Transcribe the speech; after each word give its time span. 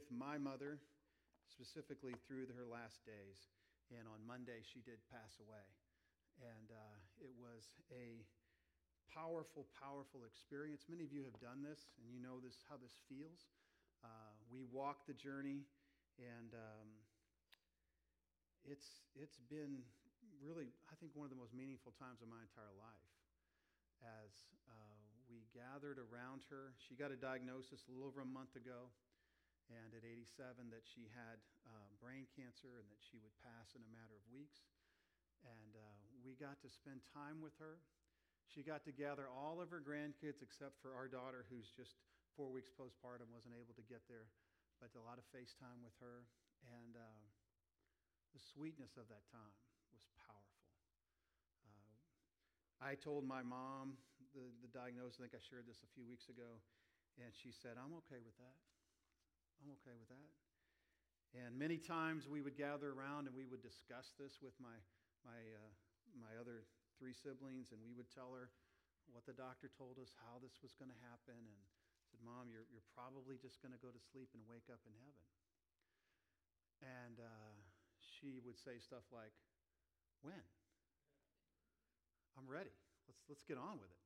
with 0.00 0.08
my 0.08 0.40
mother, 0.40 0.80
specifically 1.44 2.16
through 2.24 2.48
her 2.56 2.64
last 2.64 3.04
days. 3.04 3.52
And 3.92 4.08
on 4.08 4.24
Monday, 4.24 4.64
she 4.64 4.80
did 4.80 4.96
pass 5.12 5.36
away. 5.44 5.66
And 6.40 6.72
uh, 6.72 6.96
it 7.20 7.28
was 7.36 7.76
a 7.92 8.24
powerful, 9.12 9.68
powerful 9.76 10.24
experience. 10.24 10.88
Many 10.88 11.04
of 11.04 11.12
you 11.12 11.20
have 11.28 11.36
done 11.36 11.60
this, 11.60 11.92
and 12.00 12.08
you 12.08 12.16
know 12.16 12.40
this 12.40 12.64
how 12.64 12.80
this 12.80 12.96
feels. 13.12 13.52
Uh, 14.00 14.32
we 14.48 14.64
walked 14.72 15.04
the 15.04 15.12
journey, 15.12 15.68
and 16.16 16.56
um, 16.56 16.88
it's 18.64 19.04
it's 19.12 19.36
been 19.52 19.84
really, 20.40 20.72
I 20.88 20.96
think, 20.96 21.12
one 21.12 21.28
of 21.28 21.32
the 21.34 21.36
most 21.36 21.52
meaningful 21.52 21.92
times 22.00 22.24
of 22.24 22.32
my 22.32 22.40
entire 22.40 22.72
life. 22.80 23.04
As 24.00 24.32
uh, 24.64 25.04
we 25.28 25.44
gathered 25.52 26.00
around 26.00 26.48
her, 26.48 26.72
she 26.80 26.96
got 26.96 27.12
a 27.12 27.20
diagnosis 27.20 27.84
a 27.84 27.92
little 27.92 28.08
over 28.08 28.24
a 28.24 28.30
month 28.32 28.56
ago, 28.56 28.88
and 29.70 29.94
at 29.94 30.02
87, 30.02 30.70
that 30.74 30.82
she 30.82 31.06
had 31.14 31.38
uh, 31.62 31.86
brain 32.02 32.26
cancer 32.34 32.82
and 32.82 32.86
that 32.90 32.98
she 32.98 33.22
would 33.22 33.34
pass 33.38 33.78
in 33.78 33.82
a 33.86 33.90
matter 33.94 34.18
of 34.18 34.26
weeks. 34.34 34.66
And 35.46 35.78
uh, 35.78 36.00
we 36.26 36.36
got 36.36 36.58
to 36.66 36.68
spend 36.68 37.00
time 37.14 37.38
with 37.38 37.54
her. 37.62 37.78
She 38.50 38.66
got 38.66 38.82
to 38.90 38.92
gather 38.92 39.30
all 39.30 39.62
of 39.62 39.70
her 39.70 39.78
grandkids 39.78 40.42
except 40.42 40.74
for 40.82 40.92
our 40.92 41.06
daughter, 41.06 41.46
who's 41.46 41.70
just 41.70 41.94
four 42.34 42.50
weeks 42.50 42.68
postpartum, 42.74 43.30
wasn't 43.30 43.54
able 43.54 43.72
to 43.78 43.86
get 43.86 44.02
there, 44.10 44.26
but 44.82 44.90
a 44.98 45.04
lot 45.06 45.22
of 45.22 45.24
FaceTime 45.30 45.80
with 45.86 45.94
her. 46.02 46.26
And 46.66 46.98
uh, 46.98 47.24
the 48.34 48.42
sweetness 48.42 48.98
of 48.98 49.06
that 49.08 49.22
time 49.30 49.54
was 49.94 50.02
powerful. 50.18 50.66
Uh, 51.62 51.94
I 52.82 52.98
told 52.98 53.22
my 53.22 53.40
mom 53.40 53.96
the, 54.34 54.50
the 54.60 54.70
diagnosis, 54.74 55.22
I 55.22 55.30
think 55.30 55.38
I 55.38 55.42
shared 55.42 55.70
this 55.70 55.80
a 55.86 55.90
few 55.94 56.04
weeks 56.04 56.26
ago, 56.26 56.58
and 57.22 57.30
she 57.30 57.54
said, 57.54 57.78
I'm 57.78 57.94
okay 58.04 58.18
with 58.18 58.34
that. 58.42 58.58
I'm 59.60 59.76
okay 59.80 59.92
with 59.92 60.08
that. 60.08 60.30
And 61.36 61.54
many 61.54 61.78
times 61.78 62.26
we 62.26 62.42
would 62.42 62.58
gather 62.58 62.90
around 62.90 63.30
and 63.30 63.36
we 63.36 63.46
would 63.46 63.62
discuss 63.62 64.16
this 64.18 64.40
with 64.42 64.56
my, 64.58 64.74
my, 65.22 65.36
uh, 65.36 65.72
my 66.18 66.32
other 66.40 66.66
three 66.98 67.14
siblings, 67.14 67.70
and 67.70 67.78
we 67.80 67.94
would 67.94 68.10
tell 68.10 68.34
her 68.34 68.50
what 69.12 69.24
the 69.28 69.36
doctor 69.36 69.70
told 69.72 69.96
us, 70.02 70.12
how 70.26 70.42
this 70.42 70.58
was 70.60 70.74
going 70.74 70.90
to 70.90 71.00
happen, 71.06 71.38
and 71.38 71.60
said, 72.10 72.20
Mom, 72.20 72.50
you're, 72.50 72.66
you're 72.68 72.84
probably 72.92 73.38
just 73.38 73.62
going 73.62 73.70
to 73.72 73.80
go 73.80 73.94
to 73.94 74.02
sleep 74.10 74.32
and 74.34 74.42
wake 74.50 74.66
up 74.68 74.82
in 74.84 74.92
heaven. 74.98 75.24
And 76.82 77.16
uh, 77.20 77.56
she 78.00 78.40
would 78.42 78.58
say 78.58 78.80
stuff 78.82 79.04
like, 79.14 79.32
When? 80.20 80.42
I'm 82.34 82.48
ready. 82.48 82.72
Let's, 83.06 83.22
let's 83.28 83.44
get 83.46 83.60
on 83.60 83.78
with 83.78 83.90
it. 83.90 84.02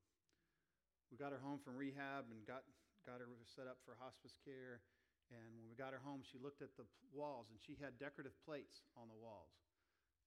We 1.13 1.17
got 1.17 1.31
her 1.31 1.41
home 1.41 1.63
from 1.63 1.79
rehab 1.79 2.27
and 2.33 2.43
got, 2.45 2.67
got 3.07 3.21
her 3.23 3.29
set 3.47 3.71
up 3.71 3.79
for 3.85 3.95
hospice 4.01 4.35
care. 4.43 4.83
And 5.33 5.57
when 5.57 5.67
we 5.69 5.77
got 5.77 5.97
her 5.97 6.03
home, 6.05 6.21
she 6.21 6.37
looked 6.37 6.61
at 6.61 6.77
the 6.77 6.85
walls 7.13 7.49
and 7.49 7.57
she 7.57 7.81
had 7.81 7.97
decorative 7.97 8.37
plates 8.45 8.85
on 8.97 9.09
the 9.09 9.17
walls. 9.17 9.57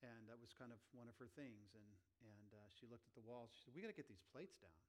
And 0.02 0.30
that 0.30 0.38
was 0.38 0.54
kind 0.54 0.70
of 0.70 0.78
one 0.94 1.09
of 1.09 1.17
her 1.17 1.30
things. 1.34 1.73
And, 1.73 1.89
and 2.22 2.50
uh, 2.54 2.70
she 2.73 2.86
looked 2.89 3.06
at 3.06 3.14
the 3.17 3.26
walls. 3.26 3.54
She 3.54 3.66
said, 3.66 3.73
We 3.73 3.81
got 3.81 3.94
to 3.94 3.98
get 3.98 4.09
these 4.09 4.26
plates 4.30 4.58
down. 4.58 4.81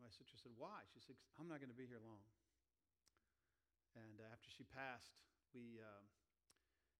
My 0.00 0.12
sister 0.12 0.36
said, 0.36 0.52
Why? 0.56 0.84
She 0.92 1.00
said, 1.00 1.16
I'm 1.40 1.48
not 1.48 1.60
going 1.60 1.72
to 1.72 1.76
be 1.76 1.88
here 1.88 2.00
long. 2.00 2.24
And 3.96 4.20
uh, 4.20 4.28
after 4.28 4.52
she 4.52 4.64
passed, 4.68 5.16
we, 5.56 5.80
uh, 5.80 6.04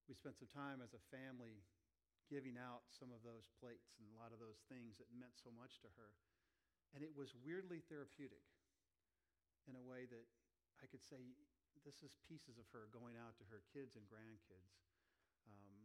we 0.08 0.16
spent 0.16 0.40
some 0.40 0.48
time 0.48 0.80
as 0.80 0.96
a 0.96 1.02
family 1.12 1.60
giving 2.26 2.58
out 2.58 2.88
some 2.90 3.12
of 3.14 3.22
those 3.22 3.46
plates 3.62 4.00
and 4.00 4.08
a 4.10 4.16
lot 4.18 4.34
of 4.34 4.42
those 4.42 4.58
things 4.66 4.98
that 4.98 5.06
meant 5.14 5.36
so 5.38 5.52
much 5.54 5.78
to 5.84 5.90
her. 6.00 6.10
And 6.96 7.04
it 7.04 7.12
was 7.12 7.36
weirdly 7.44 7.84
therapeutic 7.86 8.42
in 9.68 9.76
a 9.76 9.84
way 9.84 10.08
that 10.08 10.26
I 10.82 10.86
could 10.88 11.04
say, 11.04 11.20
this 11.86 12.02
is 12.02 12.18
pieces 12.26 12.58
of 12.58 12.66
her 12.74 12.90
going 12.90 13.14
out 13.14 13.38
to 13.38 13.46
her 13.46 13.62
kids 13.70 13.94
and 13.94 14.02
grandkids. 14.10 14.74
Um, 15.46 15.78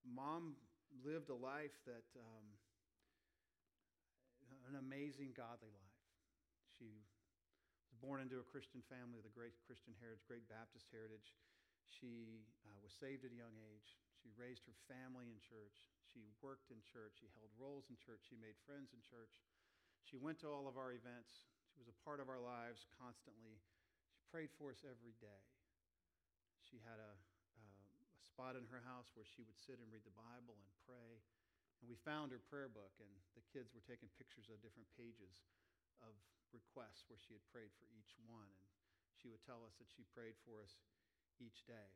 mom 0.00 0.56
lived 1.04 1.28
a 1.28 1.36
life 1.36 1.76
that, 1.84 2.08
um, 2.16 2.46
an 4.72 4.80
amazing 4.80 5.36
godly 5.36 5.68
life. 5.68 6.00
She 6.80 6.88
was 6.88 8.00
born 8.00 8.24
into 8.24 8.40
a 8.40 8.46
Christian 8.48 8.80
family 8.88 9.20
with 9.20 9.28
a 9.28 9.36
great 9.36 9.52
Christian 9.68 9.92
heritage, 10.00 10.24
great 10.24 10.48
Baptist 10.48 10.88
heritage. 10.88 11.36
She 11.92 12.40
uh, 12.64 12.80
was 12.80 12.96
saved 12.96 13.28
at 13.28 13.36
a 13.36 13.36
young 13.36 13.52
age. 13.68 14.00
She 14.24 14.32
raised 14.40 14.64
her 14.64 14.76
family 14.88 15.28
in 15.28 15.36
church. 15.44 15.76
She 16.08 16.24
worked 16.40 16.72
in 16.72 16.80
church. 16.80 17.20
She 17.20 17.28
held 17.36 17.52
roles 17.60 17.92
in 17.92 18.00
church. 18.00 18.24
She 18.24 18.40
made 18.40 18.56
friends 18.64 18.96
in 18.96 19.04
church. 19.04 19.36
She 20.08 20.16
went 20.16 20.40
to 20.40 20.48
all 20.48 20.64
of 20.64 20.80
our 20.80 20.96
events. 20.96 21.52
She 21.68 21.76
was 21.76 21.92
a 21.92 22.00
part 22.00 22.24
of 22.24 22.32
our 22.32 22.40
lives 22.40 22.88
constantly. 22.96 23.60
Prayed 24.34 24.50
for 24.58 24.74
us 24.74 24.82
every 24.82 25.14
day. 25.22 25.42
She 26.66 26.82
had 26.82 26.98
a, 26.98 27.12
uh, 27.54 28.18
a 28.18 28.22
spot 28.26 28.58
in 28.58 28.66
her 28.66 28.82
house 28.82 29.06
where 29.14 29.22
she 29.22 29.46
would 29.46 29.54
sit 29.54 29.78
and 29.78 29.86
read 29.94 30.02
the 30.02 30.18
Bible 30.18 30.58
and 30.58 30.66
pray. 30.90 31.22
And 31.78 31.86
we 31.86 31.94
found 32.02 32.34
her 32.34 32.42
prayer 32.50 32.66
book, 32.66 32.90
and 32.98 33.06
the 33.38 33.46
kids 33.54 33.70
were 33.70 33.86
taking 33.86 34.10
pictures 34.18 34.50
of 34.50 34.58
different 34.58 34.90
pages 34.98 35.46
of 36.02 36.18
requests 36.50 37.06
where 37.06 37.22
she 37.22 37.38
had 37.38 37.46
prayed 37.54 37.70
for 37.78 37.86
each 37.94 38.18
one. 38.26 38.50
And 38.50 38.66
she 39.14 39.30
would 39.30 39.38
tell 39.46 39.62
us 39.62 39.78
that 39.78 39.86
she 39.86 40.02
prayed 40.10 40.34
for 40.42 40.58
us 40.58 40.82
each 41.38 41.62
day. 41.70 41.94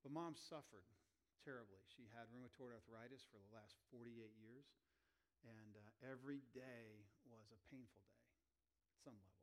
But 0.00 0.16
mom 0.16 0.40
suffered 0.40 0.88
terribly. 1.44 1.84
She 1.92 2.08
had 2.16 2.32
rheumatoid 2.32 2.72
arthritis 2.72 3.28
for 3.28 3.36
the 3.36 3.52
last 3.52 3.76
48 3.92 4.16
years, 4.40 4.64
and 5.44 5.76
uh, 5.76 6.08
every 6.08 6.40
day 6.56 7.04
was 7.28 7.52
a 7.52 7.60
painful 7.68 8.00
day 8.08 8.32
at 8.88 8.96
some 9.04 9.20
level. 9.20 9.39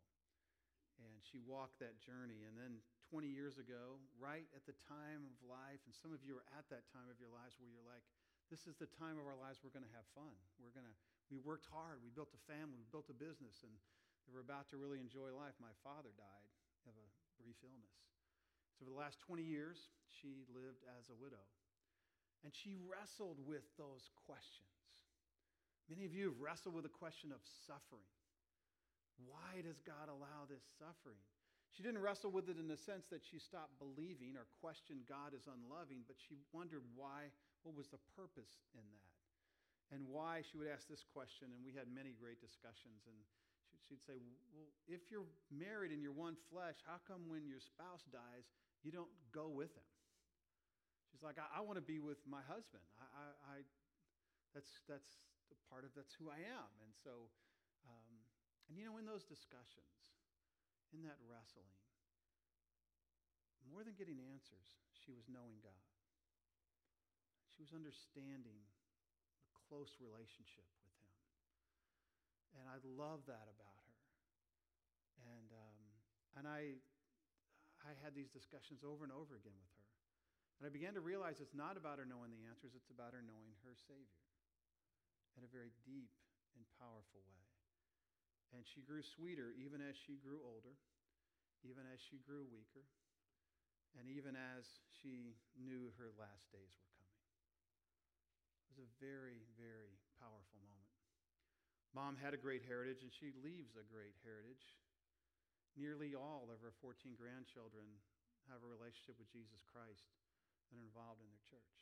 And 0.98 1.22
she 1.22 1.38
walked 1.38 1.78
that 1.80 2.02
journey. 2.02 2.46
And 2.50 2.58
then 2.58 2.82
20 3.14 3.30
years 3.30 3.62
ago, 3.62 4.02
right 4.18 4.46
at 4.58 4.66
the 4.66 4.76
time 4.90 5.24
of 5.30 5.38
life, 5.46 5.80
and 5.86 5.94
some 5.94 6.10
of 6.12 6.26
you 6.26 6.42
are 6.42 6.48
at 6.58 6.66
that 6.74 6.90
time 6.90 7.08
of 7.08 7.22
your 7.22 7.30
lives 7.30 7.56
where 7.62 7.70
you're 7.70 7.86
like, 7.86 8.04
this 8.50 8.66
is 8.66 8.80
the 8.80 8.90
time 8.98 9.20
of 9.20 9.28
our 9.28 9.38
lives 9.38 9.60
we're 9.60 9.76
going 9.76 9.86
to 9.86 9.96
have 9.96 10.08
fun. 10.16 10.34
We're 10.58 10.74
going 10.74 10.88
to, 10.88 10.96
we 11.28 11.38
worked 11.38 11.68
hard. 11.68 12.00
We 12.00 12.10
built 12.10 12.32
a 12.32 12.42
family. 12.48 12.80
We 12.80 12.88
built 12.90 13.12
a 13.12 13.18
business. 13.18 13.62
And 13.62 13.74
we 14.26 14.36
were 14.36 14.44
about 14.44 14.72
to 14.72 14.80
really 14.80 15.00
enjoy 15.04 15.36
life. 15.36 15.56
My 15.60 15.76
father 15.84 16.12
died 16.16 16.52
of 16.88 16.96
a 16.96 17.08
brief 17.40 17.60
illness. 17.64 17.96
So, 18.76 18.84
for 18.84 18.92
the 18.92 18.96
last 18.96 19.20
20 19.24 19.44
years, 19.44 19.92
she 20.08 20.48
lived 20.52 20.84
as 21.00 21.12
a 21.12 21.18
widow. 21.18 21.44
And 22.46 22.54
she 22.56 22.78
wrestled 22.80 23.42
with 23.44 23.66
those 23.76 24.08
questions. 24.28 24.72
Many 25.90 26.04
of 26.04 26.14
you 26.14 26.32
have 26.32 26.40
wrestled 26.40 26.76
with 26.76 26.84
the 26.84 26.92
question 26.92 27.32
of 27.32 27.40
suffering. 27.66 28.08
Why 29.26 29.66
does 29.66 29.82
God 29.82 30.10
allow 30.10 30.46
this 30.46 30.62
suffering? 30.78 31.22
She 31.74 31.86
didn't 31.86 32.02
wrestle 32.02 32.34
with 32.34 32.50
it 32.50 32.58
in 32.58 32.70
the 32.70 32.78
sense 32.78 33.06
that 33.14 33.22
she 33.22 33.38
stopped 33.38 33.78
believing 33.78 34.34
or 34.34 34.50
questioned 34.62 35.06
God 35.06 35.34
as 35.38 35.46
unloving, 35.46 36.06
but 36.10 36.18
she 36.18 36.38
wondered 36.50 36.82
why, 36.98 37.30
what 37.62 37.78
was 37.78 37.90
the 37.90 38.02
purpose 38.18 38.62
in 38.74 38.82
that? 38.82 39.14
And 39.94 40.04
why 40.10 40.42
she 40.44 40.58
would 40.58 40.68
ask 40.68 40.90
this 40.90 41.06
question, 41.06 41.54
and 41.54 41.62
we 41.64 41.72
had 41.72 41.88
many 41.88 42.12
great 42.18 42.42
discussions. 42.44 43.08
And 43.08 43.18
she'd 43.88 44.04
say, 44.04 44.20
Well, 44.52 44.68
if 44.90 45.08
you're 45.08 45.30
married 45.48 45.96
and 45.96 46.04
you're 46.04 46.16
one 46.16 46.36
flesh, 46.52 46.76
how 46.84 47.00
come 47.08 47.24
when 47.32 47.48
your 47.48 47.64
spouse 47.64 48.04
dies, 48.12 48.52
you 48.84 48.92
don't 48.92 49.12
go 49.32 49.48
with 49.48 49.72
him. 49.72 49.88
She's 51.14 51.24
like, 51.24 51.40
I, 51.40 51.48
I 51.48 51.62
want 51.64 51.80
to 51.80 51.86
be 51.86 52.04
with 52.04 52.20
my 52.28 52.44
husband. 52.52 52.84
I, 53.00 53.06
I, 53.06 53.26
I, 53.54 53.56
that's, 54.52 54.70
that's 54.92 55.08
part 55.72 55.84
of 55.84 55.92
that's 55.96 56.16
who 56.16 56.28
I 56.28 56.40
am. 56.42 56.72
And 56.84 56.92
so, 57.04 57.32
um, 57.88 58.17
and 58.68 58.76
you 58.76 58.84
know, 58.84 59.00
in 59.00 59.08
those 59.08 59.24
discussions, 59.24 60.12
in 60.92 61.04
that 61.08 61.20
wrestling, 61.28 61.72
more 63.68 63.84
than 63.84 63.96
getting 64.00 64.20
answers, 64.32 64.68
she 65.04 65.12
was 65.12 65.28
knowing 65.28 65.60
God. 65.60 65.88
She 67.56 67.64
was 67.64 67.76
understanding 67.76 68.60
a 69.52 69.60
close 69.68 69.92
relationship 70.00 70.68
with 70.80 70.96
Him. 71.04 71.16
And 72.60 72.66
I 72.72 72.80
love 72.96 73.28
that 73.28 73.48
about 73.52 73.82
her. 73.88 74.00
And, 75.36 75.50
um, 75.52 75.80
and 76.40 76.46
I, 76.48 76.80
I 77.84 77.92
had 78.04 78.16
these 78.16 78.32
discussions 78.32 78.86
over 78.88 79.04
and 79.04 79.12
over 79.12 79.36
again 79.36 79.58
with 79.58 79.74
her. 79.76 79.90
And 80.60 80.64
I 80.66 80.72
began 80.74 80.98
to 80.98 81.04
realize 81.04 81.38
it's 81.38 81.58
not 81.58 81.78
about 81.78 82.02
her 82.02 82.08
knowing 82.08 82.34
the 82.34 82.46
answers, 82.50 82.74
it's 82.74 82.90
about 82.90 83.14
her 83.14 83.22
knowing 83.22 83.54
her 83.62 83.78
Savior 83.78 84.26
in 85.38 85.46
a 85.46 85.50
very 85.54 85.70
deep 85.86 86.10
and 86.58 86.66
powerful 86.82 87.22
way. 87.30 87.57
And 88.56 88.64
she 88.64 88.84
grew 88.84 89.04
sweeter 89.04 89.52
even 89.60 89.84
as 89.84 89.96
she 89.96 90.20
grew 90.20 90.40
older, 90.44 90.76
even 91.68 91.84
as 91.90 92.00
she 92.00 92.24
grew 92.24 92.48
weaker, 92.48 92.86
and 94.00 94.08
even 94.08 94.38
as 94.38 94.64
she 95.02 95.36
knew 95.58 95.92
her 95.98 96.14
last 96.16 96.48
days 96.54 96.74
were 96.80 96.92
coming. 96.96 97.22
It 98.64 98.78
was 98.78 98.82
a 98.86 98.90
very, 99.02 99.44
very 99.58 99.98
powerful 100.22 100.62
moment. 100.62 100.88
Mom 101.96 102.14
had 102.14 102.38
a 102.38 102.40
great 102.40 102.62
heritage, 102.62 103.02
and 103.02 103.10
she 103.10 103.34
leaves 103.42 103.74
a 103.74 103.86
great 103.90 104.14
heritage. 104.22 104.78
Nearly 105.74 106.14
all 106.14 106.50
of 106.54 106.62
her 106.62 106.74
14 106.82 107.18
grandchildren 107.18 107.86
have 108.50 108.62
a 108.62 108.70
relationship 108.70 109.18
with 109.18 109.30
Jesus 109.34 109.66
Christ 109.66 110.14
and 110.70 110.78
are 110.78 110.88
involved 110.88 111.22
in 111.22 111.30
their 111.30 111.46
church. 111.48 111.74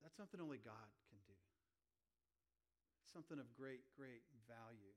That's 0.00 0.16
something 0.16 0.40
only 0.40 0.62
God 0.62 0.88
something 3.08 3.40
of 3.40 3.48
great, 3.56 3.82
great 3.96 4.22
value. 4.46 4.94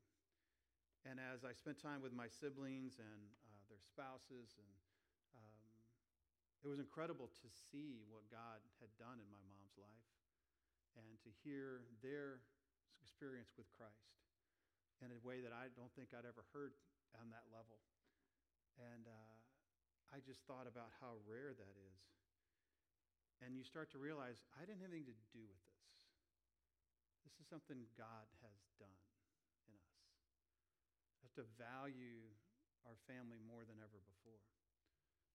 And 1.08 1.18
as 1.18 1.42
I 1.42 1.56
spent 1.58 1.82
time 1.82 2.04
with 2.04 2.14
my 2.14 2.30
siblings 2.30 3.02
and 3.02 3.22
uh, 3.48 3.52
their 3.72 3.80
spouses. 3.80 4.60
And 4.60 4.76
um, 5.32 5.64
it 6.60 6.68
was 6.68 6.84
incredible 6.84 7.32
to 7.32 7.48
see 7.72 8.04
what 8.12 8.28
God 8.28 8.60
had 8.84 8.92
done 9.00 9.24
in 9.24 9.28
my 9.32 9.40
mom's 9.48 9.80
life 9.80 10.12
and 11.00 11.16
to 11.24 11.32
hear 11.48 11.88
their 12.04 12.44
experience 13.00 13.56
with 13.56 13.72
Christ 13.80 14.20
in 15.00 15.16
a 15.16 15.20
way 15.24 15.40
that 15.40 15.56
I 15.56 15.72
don't 15.80 15.90
think 15.96 16.12
I'd 16.12 16.28
ever 16.28 16.44
heard 16.52 16.76
on 17.16 17.32
that 17.32 17.48
level. 17.48 17.80
And 18.76 19.08
uh, 19.08 19.36
I 20.12 20.20
just 20.20 20.44
thought 20.44 20.68
about 20.68 20.92
how 21.00 21.24
rare 21.24 21.56
that 21.56 21.76
is. 21.80 22.04
And 23.42 23.58
you 23.58 23.66
start 23.66 23.90
to 23.96 24.00
realize 24.00 24.44
I 24.54 24.68
didn't 24.68 24.84
have 24.86 24.94
anything 24.94 25.18
to 25.18 25.30
do 25.34 25.42
with 25.48 25.58
this. 25.66 25.71
This 27.26 27.38
is 27.40 27.48
something 27.48 27.86
God 27.98 28.28
has 28.42 28.60
done 28.82 29.02
in 29.70 29.74
us. 29.78 29.98
I 31.22 31.30
have 31.30 31.38
to 31.42 31.48
value 31.58 32.26
our 32.86 32.98
family 33.06 33.38
more 33.42 33.62
than 33.66 33.78
ever 33.78 34.02
before. 34.04 34.42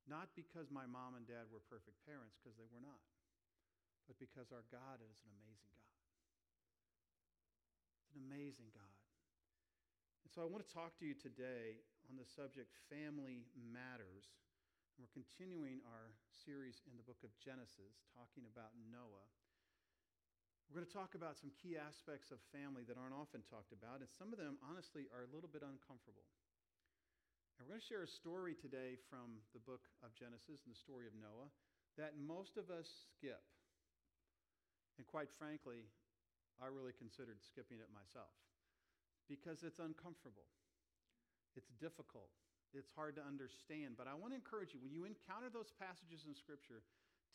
Not 0.06 0.31
because 0.38 0.71
my 0.71 0.87
mom 0.87 1.19
and 1.19 1.27
dad 1.27 1.50
were 1.50 1.62
perfect 1.67 1.99
parents, 2.06 2.38
because 2.38 2.55
they 2.55 2.71
were 2.71 2.83
not, 2.83 3.03
but 4.06 4.19
because 4.23 4.55
our 4.55 4.62
God 4.71 5.03
is 5.03 5.19
an 5.27 5.35
amazing 5.35 5.75
God. 5.83 5.99
It's 8.06 8.15
an 8.15 8.23
amazing 8.23 8.71
God. 8.71 9.03
And 10.23 10.31
so 10.31 10.43
I 10.43 10.50
want 10.50 10.62
to 10.62 10.71
talk 10.71 10.94
to 11.03 11.06
you 11.06 11.15
today 11.15 11.82
on 12.06 12.15
the 12.15 12.27
subject 12.27 12.71
Family 12.87 13.50
Matters. 13.59 14.31
And 14.94 15.03
we're 15.03 15.15
continuing 15.15 15.82
our 15.91 16.15
series 16.31 16.82
in 16.87 16.94
the 16.94 17.06
book 17.06 17.21
of 17.27 17.35
Genesis, 17.43 18.06
talking 18.15 18.47
about 18.47 18.75
Noah. 18.79 19.27
We're 20.67 20.83
going 20.83 20.91
to 20.91 20.99
talk 20.99 21.15
about 21.15 21.39
some 21.39 21.55
key 21.63 21.79
aspects 21.79 22.35
of 22.35 22.43
family 22.51 22.83
that 22.91 22.99
aren't 22.99 23.15
often 23.15 23.47
talked 23.47 23.71
about, 23.71 24.03
and 24.03 24.11
some 24.11 24.35
of 24.35 24.39
them, 24.43 24.59
honestly, 24.67 25.07
are 25.15 25.23
a 25.23 25.31
little 25.31 25.49
bit 25.49 25.63
uncomfortable. 25.63 26.27
And 27.57 27.65
we're 27.65 27.79
going 27.79 27.85
to 27.87 27.89
share 27.89 28.03
a 28.03 28.11
story 28.11 28.59
today 28.59 28.99
from 29.07 29.39
the 29.55 29.63
book 29.63 29.87
of 30.03 30.11
Genesis 30.19 30.67
and 30.67 30.75
the 30.75 30.83
story 30.83 31.07
of 31.07 31.15
Noah 31.15 31.49
that 31.97 32.19
most 32.19 32.59
of 32.59 32.69
us 32.69 32.91
skip. 33.15 33.41
And 34.99 35.07
quite 35.07 35.31
frankly, 35.33 35.87
I 36.61 36.67
really 36.67 36.93
considered 36.93 37.41
skipping 37.41 37.79
it 37.81 37.89
myself 37.95 38.33
because 39.31 39.63
it's 39.63 39.79
uncomfortable, 39.79 40.51
it's 41.55 41.71
difficult, 41.79 42.33
it's 42.75 42.93
hard 42.93 43.17
to 43.17 43.25
understand. 43.25 43.97
But 43.97 44.11
I 44.11 44.19
want 44.19 44.35
to 44.35 44.39
encourage 44.41 44.75
you 44.75 44.81
when 44.83 44.93
you 44.93 45.07
encounter 45.07 45.49
those 45.49 45.73
passages 45.79 46.27
in 46.27 46.35
Scripture, 46.35 46.83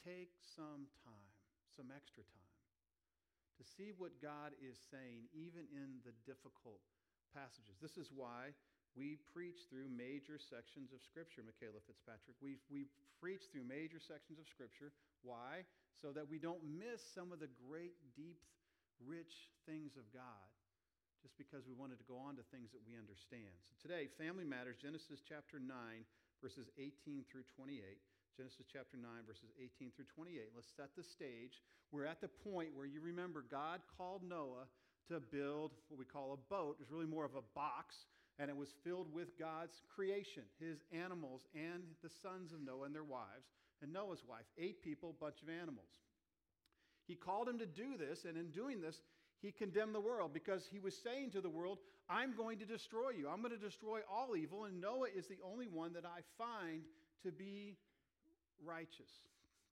take 0.03 0.35
some 0.41 0.89
time, 1.05 1.31
some 1.73 1.89
extra 1.93 2.25
time, 2.27 2.50
to 3.61 3.65
see 3.77 3.93
what 3.93 4.17
God 4.17 4.57
is 4.57 4.81
saying, 4.89 5.29
even 5.37 5.69
in 5.69 6.01
the 6.01 6.17
difficult 6.25 6.81
passages. 7.29 7.77
This 7.77 7.93
is 7.93 8.09
why 8.09 8.57
we 8.97 9.21
preach 9.29 9.69
through 9.69 9.85
major 9.93 10.41
sections 10.41 10.89
of 10.89 10.99
Scripture, 11.05 11.45
Michaela 11.45 11.77
Fitzpatrick. 11.85 12.41
We, 12.41 12.57
we 12.73 12.89
preach 13.21 13.45
through 13.53 13.69
major 13.69 14.01
sections 14.01 14.41
of 14.41 14.49
Scripture. 14.49 14.89
Why? 15.21 15.61
So 15.93 16.09
that 16.17 16.25
we 16.25 16.41
don't 16.41 16.65
miss 16.65 17.05
some 17.05 17.29
of 17.29 17.37
the 17.37 17.53
great, 17.69 17.93
deep, 18.17 18.41
rich 19.05 19.53
things 19.69 19.93
of 19.93 20.09
God 20.09 20.49
just 21.21 21.37
because 21.37 21.69
we 21.69 21.77
wanted 21.77 22.01
to 22.01 22.07
go 22.09 22.17
on 22.17 22.33
to 22.33 22.43
things 22.49 22.73
that 22.73 22.81
we 22.81 22.97
understand. 22.97 23.53
So 23.61 23.77
today, 23.77 24.09
Family 24.17 24.41
Matters, 24.41 24.81
Genesis 24.81 25.21
chapter 25.21 25.61
9, 25.61 25.69
verses 26.41 26.65
18 26.81 27.29
through 27.29 27.45
28. 27.53 27.77
Genesis 28.37 28.65
chapter 28.71 28.95
9, 28.95 29.05
verses 29.27 29.51
18 29.59 29.91
through 29.95 30.07
28. 30.15 30.55
Let's 30.55 30.71
set 30.75 30.95
the 30.95 31.03
stage. 31.03 31.59
We're 31.91 32.05
at 32.05 32.21
the 32.21 32.31
point 32.47 32.71
where 32.73 32.85
you 32.85 33.01
remember 33.01 33.43
God 33.49 33.81
called 33.97 34.23
Noah 34.23 34.71
to 35.09 35.19
build 35.19 35.71
what 35.89 35.99
we 35.99 36.05
call 36.05 36.33
a 36.33 36.41
boat. 36.49 36.77
It 36.79 36.83
was 36.83 36.91
really 36.91 37.09
more 37.09 37.25
of 37.25 37.35
a 37.35 37.43
box 37.53 38.07
and 38.39 38.49
it 38.49 38.57
was 38.57 38.73
filled 38.83 39.13
with 39.13 39.37
God's 39.37 39.81
creation, 39.93 40.43
his 40.59 40.79
animals, 40.91 41.45
and 41.53 41.83
the 42.01 42.09
sons 42.09 42.53
of 42.53 42.61
Noah 42.61 42.85
and 42.85 42.95
their 42.95 43.03
wives, 43.03 43.51
and 43.83 43.93
Noah's 43.93 44.23
wife, 44.27 44.45
eight 44.57 44.81
people, 44.81 45.15
bunch 45.19 45.43
of 45.43 45.49
animals. 45.49 45.89
He 47.07 47.15
called 47.15 47.49
him 47.49 47.59
to 47.59 47.65
do 47.65 47.97
this, 47.97 48.25
and 48.25 48.37
in 48.37 48.49
doing 48.49 48.81
this, 48.81 48.95
he 49.41 49.51
condemned 49.51 49.93
the 49.93 50.01
world 50.01 50.33
because 50.33 50.67
he 50.71 50.79
was 50.79 50.95
saying 51.03 51.31
to 51.31 51.41
the 51.41 51.49
world, 51.49 51.79
I'm 52.09 52.35
going 52.35 52.57
to 52.59 52.65
destroy 52.65 53.11
you. 53.17 53.27
I'm 53.27 53.41
going 53.41 53.53
to 53.53 53.63
destroy 53.63 53.99
all 54.09 54.35
evil, 54.35 54.65
and 54.65 54.79
Noah 54.79 55.07
is 55.15 55.27
the 55.27 55.39
only 55.45 55.67
one 55.67 55.93
that 55.93 56.05
I 56.05 56.21
find 56.37 56.81
to 57.23 57.31
be 57.31 57.77
righteous. 58.65 59.11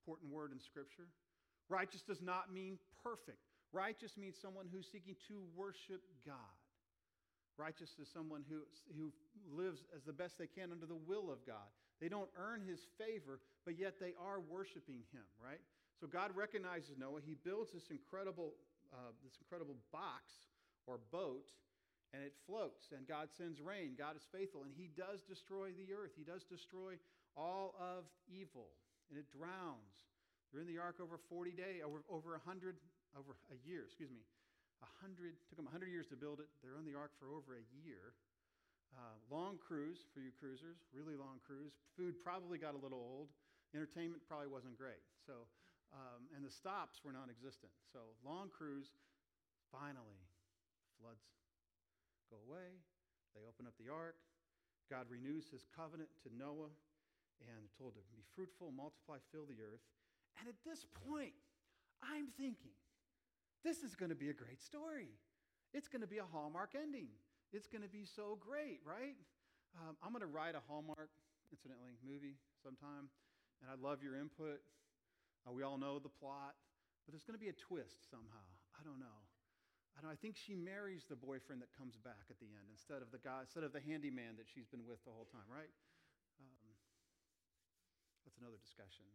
Important 0.06 0.32
word 0.32 0.52
in 0.52 0.60
Scripture. 0.60 1.08
Righteous 1.70 2.02
does 2.02 2.22
not 2.22 2.52
mean 2.52 2.80
perfect. 3.04 3.40
Righteous 3.72 4.18
means 4.18 4.36
someone 4.42 4.66
who's 4.72 4.90
seeking 4.92 5.16
to 5.28 5.42
worship 5.56 6.02
God. 6.26 6.58
Righteous 7.58 7.92
is 8.02 8.08
someone 8.10 8.44
who, 8.50 8.64
who 8.96 9.12
lives 9.52 9.84
as 9.96 10.02
the 10.04 10.14
best 10.14 10.40
they 10.40 10.48
can 10.48 10.72
under 10.72 10.88
the 10.88 10.98
will 10.98 11.30
of 11.30 11.46
God. 11.46 11.70
They 12.02 12.08
don't 12.08 12.32
earn 12.40 12.64
his 12.64 12.80
favor, 12.98 13.44
but 13.66 13.78
yet 13.78 14.00
they 14.00 14.16
are 14.16 14.40
worshiping 14.40 15.04
him, 15.12 15.28
right? 15.38 15.60
So 16.00 16.08
God 16.08 16.32
recognizes 16.34 16.96
Noah. 16.98 17.20
He 17.20 17.36
builds 17.36 17.76
this 17.76 17.92
incredible, 17.92 18.56
uh, 18.96 19.12
this 19.22 19.36
incredible 19.44 19.76
box 19.92 20.32
or 20.88 21.04
boat, 21.12 21.52
and 22.16 22.24
it 22.24 22.34
floats. 22.48 22.88
And 22.96 23.06
God 23.06 23.28
sends 23.36 23.60
rain. 23.60 23.94
God 24.00 24.16
is 24.16 24.24
faithful, 24.32 24.64
and 24.64 24.72
he 24.72 24.90
does 24.96 25.22
destroy 25.28 25.76
the 25.76 25.92
earth. 25.92 26.16
He 26.16 26.24
does 26.24 26.48
destroy 26.48 26.96
all 27.38 27.76
of 27.78 28.06
evil, 28.30 28.74
and 29.10 29.18
it 29.18 29.28
drowns. 29.30 30.10
They're 30.50 30.62
in 30.62 30.70
the 30.70 30.82
ark 30.82 30.98
over 30.98 31.22
40 31.30 31.54
days, 31.54 31.86
over, 31.86 32.02
over 32.10 32.34
100, 32.42 32.78
over 33.14 33.38
a 33.54 33.58
year, 33.62 33.86
excuse 33.86 34.10
me. 34.10 34.26
100, 35.04 35.36
took 35.52 35.60
them 35.60 35.68
100 35.68 35.92
years 35.92 36.08
to 36.10 36.18
build 36.18 36.40
it. 36.40 36.48
They're 36.64 36.80
on 36.80 36.88
the 36.88 36.96
ark 36.96 37.12
for 37.20 37.30
over 37.30 37.60
a 37.60 37.66
year. 37.84 38.16
Uh, 38.96 39.20
long 39.30 39.62
cruise 39.62 40.10
for 40.16 40.24
you 40.24 40.34
cruisers, 40.34 40.82
really 40.90 41.14
long 41.14 41.38
cruise. 41.46 41.78
Food 41.94 42.18
probably 42.26 42.58
got 42.58 42.74
a 42.74 42.82
little 42.82 42.98
old. 42.98 43.30
Entertainment 43.76 44.26
probably 44.26 44.50
wasn't 44.50 44.74
great. 44.80 45.04
So, 45.30 45.46
um, 45.94 46.26
and 46.34 46.42
the 46.42 46.50
stops 46.50 47.06
were 47.06 47.14
non 47.14 47.30
existent. 47.30 47.70
So, 47.94 48.18
long 48.26 48.50
cruise. 48.50 48.98
Finally, 49.70 50.18
floods 50.98 51.22
go 52.34 52.42
away. 52.50 52.82
They 53.38 53.46
open 53.46 53.70
up 53.70 53.78
the 53.78 53.94
ark. 53.94 54.18
God 54.90 55.06
renews 55.06 55.46
his 55.54 55.70
covenant 55.70 56.10
to 56.26 56.34
Noah 56.34 56.74
and 57.44 57.70
told 57.78 57.96
to 57.96 58.04
be 58.12 58.24
fruitful, 58.36 58.72
multiply, 58.72 59.18
fill 59.32 59.48
the 59.48 59.60
earth. 59.62 59.84
And 60.40 60.48
at 60.48 60.56
this 60.66 60.86
point, 61.08 61.36
I'm 62.04 62.32
thinking, 62.40 62.76
this 63.64 63.84
is 63.84 63.96
going 63.96 64.10
to 64.10 64.20
be 64.20 64.30
a 64.30 64.38
great 64.38 64.62
story. 64.64 65.12
It's 65.74 65.88
going 65.88 66.02
to 66.02 66.10
be 66.10 66.18
a 66.18 66.28
Hallmark 66.28 66.74
ending. 66.76 67.12
It's 67.52 67.68
going 67.68 67.84
to 67.84 67.92
be 67.92 68.06
so 68.06 68.38
great, 68.40 68.80
right? 68.86 69.18
Um, 69.78 69.98
I'm 70.02 70.12
going 70.16 70.26
to 70.26 70.32
write 70.32 70.56
a 70.56 70.64
Hallmark, 70.66 71.12
incidentally, 71.52 71.98
movie 72.02 72.38
sometime, 72.62 73.10
and 73.62 73.68
I'd 73.70 73.82
love 73.82 74.02
your 74.02 74.16
input. 74.16 74.62
Uh, 75.46 75.52
we 75.52 75.62
all 75.62 75.78
know 75.78 76.00
the 76.00 76.10
plot, 76.10 76.56
but 77.06 77.14
there's 77.14 77.26
going 77.26 77.38
to 77.38 77.42
be 77.42 77.52
a 77.52 77.58
twist 77.58 78.10
somehow. 78.10 78.48
I 78.78 78.82
don't 78.86 79.00
know. 79.00 79.20
I, 79.98 80.02
don't, 80.02 80.14
I 80.14 80.18
think 80.18 80.40
she 80.40 80.56
marries 80.56 81.04
the 81.10 81.18
boyfriend 81.20 81.62
that 81.62 81.74
comes 81.76 81.98
back 82.00 82.30
at 82.30 82.40
the 82.40 82.50
end 82.54 82.72
instead 82.72 83.02
of 83.02 83.12
the 83.12 83.20
guy, 83.20 83.44
instead 83.44 83.68
of 83.68 83.74
the 83.74 83.82
handyman 83.82 84.40
that 84.40 84.48
she's 84.48 84.70
been 84.70 84.86
with 84.88 85.04
the 85.04 85.12
whole 85.12 85.28
time, 85.28 85.46
right? 85.50 85.70
Another 88.40 88.58
discussion. 88.64 89.06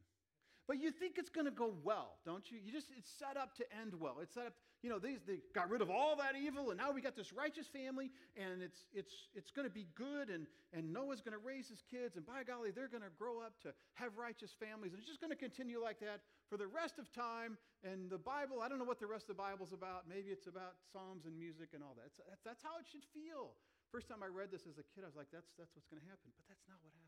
But 0.67 0.81
you 0.81 0.91
think 0.91 1.19
it's 1.19 1.29
going 1.29 1.45
to 1.45 1.53
go 1.53 1.75
well, 1.85 2.17
don't 2.25 2.51
you? 2.51 2.57
You 2.57 2.73
just 2.73 2.89
it's 2.97 3.11
set 3.11 3.37
up 3.37 3.55
to 3.57 3.65
end 3.85 3.93
well. 4.01 4.17
It's 4.23 4.33
set 4.33 4.47
up, 4.47 4.55
you 4.81 4.89
know, 4.89 4.99
these 4.99 5.21
they 5.27 5.45
got 5.55 5.69
rid 5.69 5.83
of 5.83 5.91
all 5.91 6.17
that 6.17 6.37
evil 6.41 6.71
and 6.73 6.81
now 6.81 6.91
we 6.91 7.05
got 7.05 7.17
this 7.17 7.33
righteous 7.35 7.69
family 7.69 8.09
and 8.33 8.65
it's 8.65 8.89
it's 8.95 9.29
it's 9.37 9.53
going 9.53 9.69
to 9.69 9.73
be 9.73 9.85
good 9.93 10.33
and 10.33 10.47
and 10.73 10.89
Noah's 10.89 11.21
going 11.21 11.37
to 11.37 11.45
raise 11.45 11.69
his 11.69 11.85
kids 11.85 12.17
and 12.17 12.25
by 12.25 12.49
golly 12.49 12.73
they're 12.73 12.89
going 12.89 13.05
to 13.05 13.13
grow 13.19 13.45
up 13.45 13.61
to 13.61 13.77
have 13.93 14.17
righteous 14.17 14.57
families 14.57 14.97
and 14.97 15.01
it's 15.01 15.09
just 15.09 15.21
going 15.21 15.33
to 15.33 15.37
continue 15.37 15.81
like 15.85 16.01
that 16.01 16.25
for 16.49 16.57
the 16.57 16.67
rest 16.67 16.97
of 16.97 17.13
time 17.13 17.61
and 17.85 18.09
the 18.09 18.17
Bible, 18.17 18.65
I 18.65 18.73
don't 18.73 18.81
know 18.81 18.89
what 18.89 18.99
the 18.99 19.07
rest 19.07 19.29
of 19.29 19.37
the 19.37 19.43
Bible's 19.45 19.77
about. 19.77 20.09
Maybe 20.09 20.33
it's 20.33 20.49
about 20.49 20.81
psalms 20.89 21.29
and 21.29 21.37
music 21.37 21.77
and 21.77 21.85
all 21.85 21.93
that. 22.01 22.09
That's, 22.17 22.41
that's 22.41 22.63
how 22.65 22.81
it 22.81 22.89
should 22.89 23.05
feel. 23.13 23.53
First 23.93 24.09
time 24.09 24.25
I 24.25 24.33
read 24.33 24.49
this 24.49 24.65
as 24.65 24.81
a 24.81 24.87
kid, 24.97 25.05
I 25.05 25.09
was 25.13 25.21
like, 25.21 25.29
that's, 25.29 25.53
that's 25.61 25.77
what's 25.77 25.85
going 25.93 26.01
to 26.01 26.09
happen. 26.09 26.33
But 26.33 26.49
that's 26.49 26.65
not 26.65 26.81
what 26.81 26.97
happened. 26.97 27.04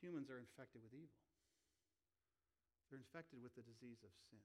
Humans 0.00 0.32
are 0.32 0.40
infected 0.40 0.80
with 0.80 0.96
evil. 0.96 1.20
They're 2.88 2.98
infected 2.98 3.38
with 3.38 3.54
the 3.54 3.62
disease 3.62 4.02
of 4.02 4.10
sin. 4.32 4.42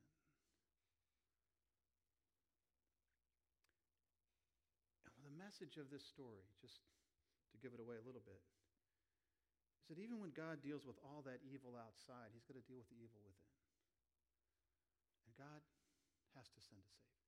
And 5.10 5.26
the 5.26 5.34
message 5.34 5.82
of 5.82 5.90
this 5.90 6.06
story, 6.06 6.46
just 6.62 6.78
to 6.78 7.58
give 7.58 7.74
it 7.74 7.82
away 7.82 7.98
a 7.98 8.06
little 8.06 8.22
bit, 8.22 8.38
is 9.82 9.90
that 9.90 9.98
even 9.98 10.22
when 10.22 10.36
God 10.36 10.62
deals 10.62 10.86
with 10.86 11.00
all 11.02 11.26
that 11.26 11.42
evil 11.42 11.74
outside, 11.74 12.30
he's 12.36 12.46
going 12.46 12.62
to 12.62 12.68
deal 12.70 12.78
with 12.78 12.92
the 12.94 13.02
evil 13.02 13.18
within. 13.26 13.54
And 15.26 15.34
God 15.40 15.62
has 16.38 16.46
to 16.54 16.60
send 16.62 16.86
a 16.86 16.94
Savior. 16.94 17.26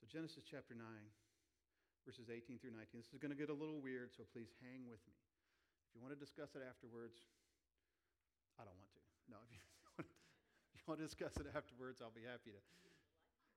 So, 0.00 0.08
Genesis 0.08 0.48
chapter 0.48 0.72
9, 0.72 0.86
verses 2.08 2.32
18 2.32 2.56
through 2.56 2.72
19. 2.72 3.04
This 3.04 3.12
is 3.12 3.20
going 3.20 3.34
to 3.34 3.40
get 3.40 3.52
a 3.52 3.56
little 3.56 3.84
weird, 3.84 4.16
so 4.16 4.24
please 4.32 4.48
hang 4.64 4.88
with 4.88 5.00
me 5.04 5.25
you 5.94 6.00
want 6.00 6.16
to 6.16 6.20
discuss 6.20 6.56
it 6.56 6.64
afterwards, 6.64 7.20
I 8.56 8.64
don't 8.64 8.76
want 8.80 8.90
to. 8.96 9.02
No, 9.28 9.38
if 9.44 9.50
you, 9.52 9.60
if 10.74 10.78
you 10.80 10.86
want 10.88 10.98
to 10.98 11.06
discuss 11.06 11.36
it 11.36 11.46
afterwards, 11.52 12.00
I'll 12.00 12.14
be 12.14 12.24
happy 12.24 12.50
to. 12.56 12.60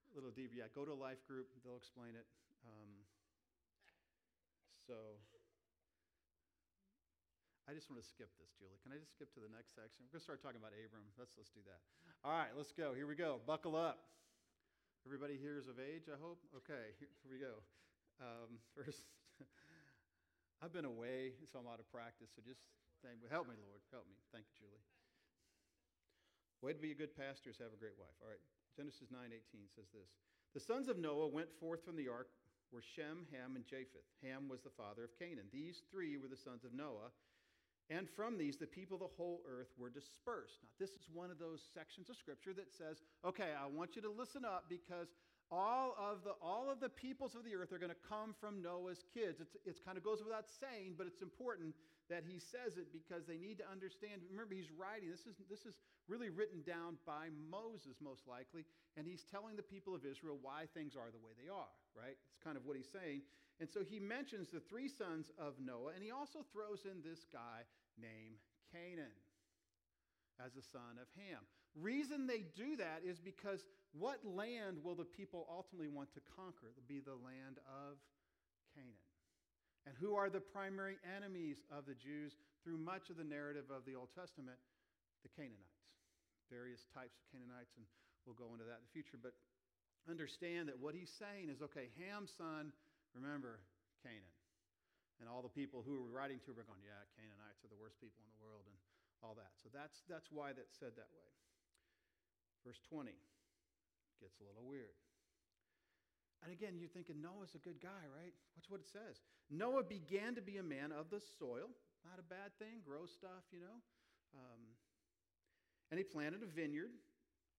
A 0.09 0.17
little 0.17 0.33
deeper, 0.33 0.57
yeah. 0.57 0.65
Go 0.73 0.89
to 0.89 0.93
life 0.97 1.21
group; 1.29 1.45
they'll 1.61 1.77
explain 1.77 2.17
it. 2.17 2.25
Um, 2.65 3.05
So 4.89 4.97
I 7.69 7.77
just 7.77 7.93
want 7.93 8.01
to 8.01 8.07
skip 8.09 8.33
this, 8.41 8.49
Julie. 8.57 8.81
Can 8.81 8.89
I 8.89 8.97
just 8.97 9.13
skip 9.13 9.29
to 9.37 9.41
the 9.45 9.53
next 9.53 9.77
section? 9.77 10.01
We're 10.01 10.17
going 10.17 10.25
to 10.25 10.25
start 10.25 10.41
talking 10.41 10.57
about 10.57 10.73
Abram. 10.73 11.05
Let's, 11.13 11.37
let's 11.37 11.53
do 11.53 11.61
that. 11.69 11.77
All 12.25 12.33
right, 12.33 12.49
let's 12.57 12.73
go. 12.73 12.97
Here 12.97 13.05
we 13.05 13.13
go. 13.13 13.37
Buckle 13.45 13.77
up. 13.77 14.09
Everybody 15.05 15.37
here 15.37 15.61
is 15.61 15.69
of 15.69 15.77
age, 15.77 16.09
I 16.09 16.17
hope? 16.17 16.41
Okay, 16.65 16.97
here, 16.97 17.13
we 17.29 17.37
go. 17.37 17.61
Um, 18.17 18.57
first, 18.73 19.05
I've 20.59 20.75
been 20.75 20.87
away, 20.87 21.39
so 21.47 21.59
I'm 21.59 21.67
out 21.71 21.79
of 21.79 21.87
practice, 21.87 22.27
so 22.35 22.43
just 22.43 22.59
thank, 22.99 23.23
help 23.31 23.47
me, 23.47 23.55
Lord. 23.55 23.79
Help 23.95 24.03
me. 24.11 24.19
Thank 24.35 24.43
you, 24.51 24.67
Julie. 24.67 24.83
Way 26.59 26.75
to 26.75 26.83
be 26.83 26.91
a 26.91 26.99
good 26.99 27.15
pastor 27.15 27.55
is 27.55 27.57
have 27.63 27.71
a 27.71 27.79
great 27.79 27.95
wife. 27.95 28.11
All 28.19 28.27
right, 28.27 28.43
Genesis 28.75 29.07
9:18 29.07 29.71
says 29.71 29.87
this. 29.95 30.11
The 30.51 30.59
sons 30.59 30.91
of 30.91 30.99
Noah 30.99 31.31
went 31.31 31.47
forth 31.59 31.85
from 31.85 31.95
the 31.95 32.11
ark 32.11 32.27
were 32.71 32.81
Shem, 32.81 33.25
Ham, 33.31 33.55
and 33.55 33.65
Japheth. 33.65 34.05
Ham 34.21 34.49
was 34.49 34.61
the 34.61 34.73
father 34.73 35.03
of 35.03 35.17
Canaan. 35.17 35.49
These 35.51 35.83
three 35.89 36.17
were 36.17 36.27
the 36.27 36.37
sons 36.37 36.63
of 36.63 36.73
Noah. 36.73 37.09
And 37.89 38.07
from 38.07 38.37
these, 38.37 38.57
the 38.57 38.69
people 38.69 38.95
of 38.95 39.01
the 39.01 39.15
whole 39.17 39.41
earth 39.49 39.73
were 39.73 39.89
dispersed. 39.89 40.61
Now, 40.61 40.69
this 40.77 40.91
is 40.91 41.09
one 41.11 41.31
of 41.31 41.39
those 41.39 41.65
sections 41.73 42.09
of 42.09 42.17
scripture 42.17 42.53
that 42.53 42.69
says, 42.69 43.01
okay, 43.25 43.57
I 43.57 43.65
want 43.65 43.95
you 43.95 44.01
to 44.03 44.11
listen 44.11 44.45
up 44.45 44.65
because 44.69 45.09
all 45.51 45.97
of 45.97 46.23
the, 46.23 46.37
all 46.41 46.69
of 46.69 46.79
the 46.79 46.89
peoples 46.89 47.33
of 47.33 47.43
the 47.43 47.55
earth 47.57 47.73
are 47.73 47.81
going 47.81 47.93
to 47.93 48.05
come 48.07 48.37
from 48.37 48.61
Noah's 48.61 49.01
kids. 49.13 49.41
It's, 49.41 49.57
it 49.65 49.81
kind 49.83 49.97
of 49.97 50.03
goes 50.03 50.21
without 50.21 50.45
saying, 50.45 50.93
but 50.97 51.07
it's 51.07 51.21
important 51.21 51.73
that 52.09 52.21
he 52.25 52.37
says 52.37 52.77
it 52.77 52.93
because 52.93 53.25
they 53.25 53.37
need 53.37 53.57
to 53.57 53.67
understand. 53.69 54.21
Remember, 54.29 54.53
he's 54.53 54.69
writing, 54.69 55.09
this 55.09 55.25
is, 55.25 55.41
this 55.49 55.65
is 55.65 55.81
really 56.05 56.29
written 56.29 56.61
down 56.65 57.01
by 57.05 57.33
Moses, 57.49 57.97
most 58.01 58.29
likely, 58.29 58.65
and 58.97 59.05
he's 59.05 59.25
telling 59.25 59.57
the 59.57 59.65
people 59.65 59.93
of 59.93 60.05
Israel 60.05 60.37
why 60.41 60.69
things 60.73 60.93
are 60.93 61.09
the 61.09 61.21
way 61.21 61.33
they 61.37 61.49
are, 61.49 61.73
right? 61.97 62.17
It's 62.17 62.41
kind 62.41 62.57
of 62.57 62.65
what 62.65 62.77
he's 62.77 62.89
saying. 62.89 63.21
And 63.61 63.69
so 63.69 63.81
he 63.81 63.99
mentions 63.99 64.49
the 64.49 64.61
three 64.61 64.89
sons 64.89 65.33
of 65.37 65.57
Noah, 65.57 65.97
and 65.97 66.01
he 66.05 66.09
also 66.09 66.45
throws 66.53 66.85
in 66.85 67.01
this 67.01 67.25
guy 67.33 67.65
named 67.97 68.37
Canaan 68.69 69.17
as 70.37 70.55
a 70.55 70.63
son 70.63 71.01
of 71.01 71.09
Ham. 71.17 71.41
Reason 71.75 72.25
they 72.25 72.45
do 72.55 72.77
that 72.77 73.01
is 73.05 73.19
because 73.19 73.65
what 73.97 74.21
land 74.21 74.77
will 74.85 74.93
the 74.93 75.07
people 75.07 75.49
ultimately 75.49 75.89
want 75.89 76.13
to 76.13 76.21
conquer? 76.37 76.69
It'll 76.69 76.85
be 76.85 77.01
the 77.01 77.17
land 77.17 77.57
of 77.65 77.97
Canaan. 78.77 79.01
And 79.89 79.97
who 79.97 80.13
are 80.13 80.29
the 80.29 80.43
primary 80.43 81.01
enemies 81.01 81.65
of 81.73 81.89
the 81.89 81.97
Jews 81.97 82.37
through 82.61 82.77
much 82.77 83.09
of 83.09 83.17
the 83.17 83.25
narrative 83.25 83.73
of 83.73 83.89
the 83.89 83.97
Old 83.97 84.13
Testament? 84.13 84.61
The 85.25 85.33
Canaanites. 85.33 85.89
Various 86.53 86.85
types 86.93 87.17
of 87.17 87.25
Canaanites, 87.33 87.73
and 87.81 87.85
we'll 88.29 88.37
go 88.37 88.53
into 88.53 88.65
that 88.69 88.77
in 88.77 88.85
the 88.85 88.93
future. 88.93 89.17
But 89.17 89.33
understand 90.05 90.69
that 90.69 90.77
what 90.77 90.93
he's 90.93 91.09
saying 91.09 91.49
is 91.49 91.65
okay, 91.65 91.89
Ham's 91.97 92.29
son, 92.37 92.69
remember 93.17 93.65
Canaan. 94.05 94.37
And 95.17 95.25
all 95.27 95.41
the 95.41 95.51
people 95.51 95.81
who 95.81 95.99
were 95.99 96.13
writing 96.13 96.39
to 96.45 96.53
were 96.53 96.63
going, 96.63 96.79
yeah, 96.85 97.01
Canaanites 97.17 97.65
are 97.65 97.71
the 97.73 97.81
worst 97.81 97.97
people 97.97 98.21
in 98.21 98.29
the 98.37 98.41
world 98.45 98.69
and 98.69 98.77
all 99.19 99.35
that. 99.35 99.51
So 99.59 99.67
that's, 99.73 100.05
that's 100.07 100.31
why 100.31 100.55
that's 100.55 100.77
said 100.77 100.95
that 100.95 101.11
way. 101.11 101.27
Verse 102.63 102.79
20 102.87 103.17
gets 104.19 104.39
a 104.39 104.45
little 104.45 104.67
weird. 104.67 104.95
And 106.43 106.51
again, 106.55 106.79
you're 106.79 106.91
thinking 106.91 107.19
Noah's 107.19 107.55
a 107.55 107.59
good 107.59 107.81
guy, 107.83 108.03
right? 108.15 108.31
Watch 108.55 108.69
what 108.69 108.79
it 108.79 108.87
says. 108.87 109.19
Noah 109.51 109.83
began 109.83 110.35
to 110.35 110.41
be 110.41 110.55
a 110.57 110.63
man 110.63 110.91
of 110.95 111.09
the 111.11 111.19
soil. 111.19 111.67
Not 112.07 112.15
a 112.19 112.23
bad 112.23 112.55
thing, 112.59 112.79
grow 112.85 113.03
stuff, 113.03 113.43
you 113.51 113.59
know. 113.59 113.79
Um, 114.35 114.61
and 115.91 115.97
he 115.97 116.03
planted 116.03 116.43
a 116.43 116.47
vineyard, 116.47 116.91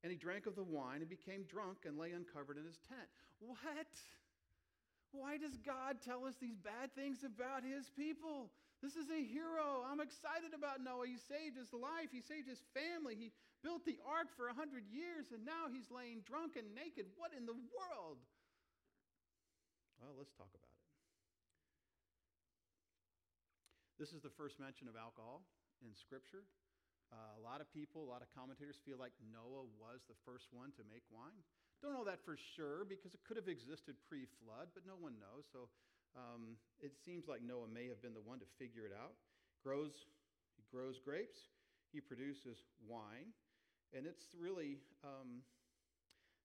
and 0.03 0.11
he 0.11 0.17
drank 0.17 0.47
of 0.47 0.57
the 0.57 0.65
wine 0.65 1.05
and 1.05 1.09
became 1.09 1.45
drunk 1.45 1.85
and 1.85 1.99
lay 1.99 2.13
uncovered 2.13 2.57
in 2.57 2.65
his 2.65 2.79
tent. 2.89 3.09
What? 3.41 3.93
Why 5.13 5.37
does 5.37 5.59
God 5.59 5.99
tell 6.01 6.25
us 6.25 6.35
these 6.41 6.57
bad 6.57 6.95
things 6.95 7.25
about 7.25 7.65
his 7.65 7.91
people? 7.91 8.49
This 8.81 8.97
is 8.97 9.13
a 9.13 9.21
hero. 9.21 9.85
I'm 9.85 10.01
excited 10.01 10.57
about 10.57 10.81
Noah. 10.81 11.05
He 11.05 11.21
saved 11.21 11.61
his 11.61 11.69
life, 11.77 12.09
he 12.09 12.25
saved 12.25 12.49
his 12.49 12.65
family, 12.73 13.13
he 13.13 13.29
built 13.61 13.85
the 13.85 14.01
ark 14.09 14.33
for 14.33 14.49
100 14.49 14.89
years, 14.89 15.29
and 15.37 15.45
now 15.45 15.69
he's 15.69 15.93
laying 15.93 16.25
drunk 16.25 16.57
and 16.57 16.73
naked. 16.73 17.05
What 17.21 17.37
in 17.37 17.45
the 17.45 17.57
world? 17.77 18.25
Well, 20.01 20.17
let's 20.17 20.33
talk 20.33 20.49
about 20.57 20.73
it. 20.73 20.81
This 24.01 24.17
is 24.17 24.25
the 24.25 24.33
first 24.33 24.57
mention 24.57 24.89
of 24.89 24.97
alcohol 24.97 25.45
in 25.85 25.93
Scripture. 25.93 26.49
Uh, 27.13 27.37
a 27.37 27.43
lot 27.45 27.61
of 27.61 27.69
people, 27.69 28.01
a 28.01 28.09
lot 28.09 28.25
of 28.25 28.33
commentators 28.33 28.81
feel 28.81 28.97
like 28.97 29.13
Noah 29.21 29.69
was 29.77 30.01
the 30.09 30.17
first 30.25 30.49
one 30.57 30.73
to 30.81 30.83
make 30.89 31.05
wine. 31.13 31.45
Don't 31.85 31.93
know 31.93 32.09
that 32.09 32.25
for 32.25 32.33
sure 32.57 32.89
because 32.89 33.13
it 33.13 33.21
could 33.29 33.37
have 33.37 33.49
existed 33.49 34.01
pre 34.09 34.25
flood, 34.41 34.73
but 34.73 34.89
no 34.89 34.97
one 34.97 35.21
knows. 35.21 35.45
So 35.53 35.69
um, 36.17 36.59
it 36.81 36.97
seems 36.97 37.29
like 37.29 37.43
Noah 37.43 37.71
may 37.71 37.87
have 37.89 38.03
been 38.03 38.15
the 38.15 38.25
one 38.25 38.39
to 38.41 38.49
figure 38.59 38.87
it 38.87 38.95
out. 38.95 39.15
Grows, 39.63 39.93
he 40.57 40.65
grows 40.71 40.99
grapes, 40.99 41.53
he 41.93 42.01
produces 42.01 42.63
wine, 42.83 43.35
and 43.93 44.07
it's 44.07 44.33
really, 44.35 44.81
um, 45.05 45.45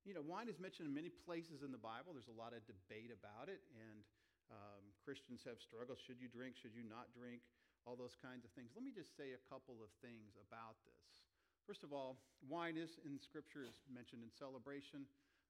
you 0.04 0.14
know, 0.14 0.26
wine 0.26 0.50
is 0.50 0.60
mentioned 0.60 0.90
in 0.90 0.94
many 0.94 1.10
places 1.10 1.64
in 1.64 1.72
the 1.72 1.82
Bible. 1.82 2.14
There's 2.14 2.32
a 2.32 2.36
lot 2.36 2.52
of 2.52 2.62
debate 2.68 3.14
about 3.14 3.48
it, 3.48 3.64
and 3.74 4.04
um, 4.52 4.84
Christians 5.02 5.42
have 5.48 5.58
struggled. 5.58 5.98
Should 6.02 6.20
you 6.20 6.28
drink? 6.28 6.60
Should 6.60 6.76
you 6.76 6.86
not 6.86 7.10
drink? 7.16 7.42
All 7.86 7.94
those 7.94 8.18
kinds 8.18 8.42
of 8.42 8.50
things. 8.58 8.74
Let 8.74 8.82
me 8.82 8.90
just 8.90 9.14
say 9.14 9.38
a 9.38 9.42
couple 9.46 9.78
of 9.86 9.94
things 10.02 10.34
about 10.42 10.82
this. 10.90 11.22
First 11.70 11.86
of 11.86 11.94
all, 11.94 12.18
wine 12.50 12.78
is 12.78 12.98
in 13.06 13.22
Scripture 13.22 13.62
is 13.62 13.78
mentioned 13.90 14.26
in 14.26 14.34
celebration 14.34 15.06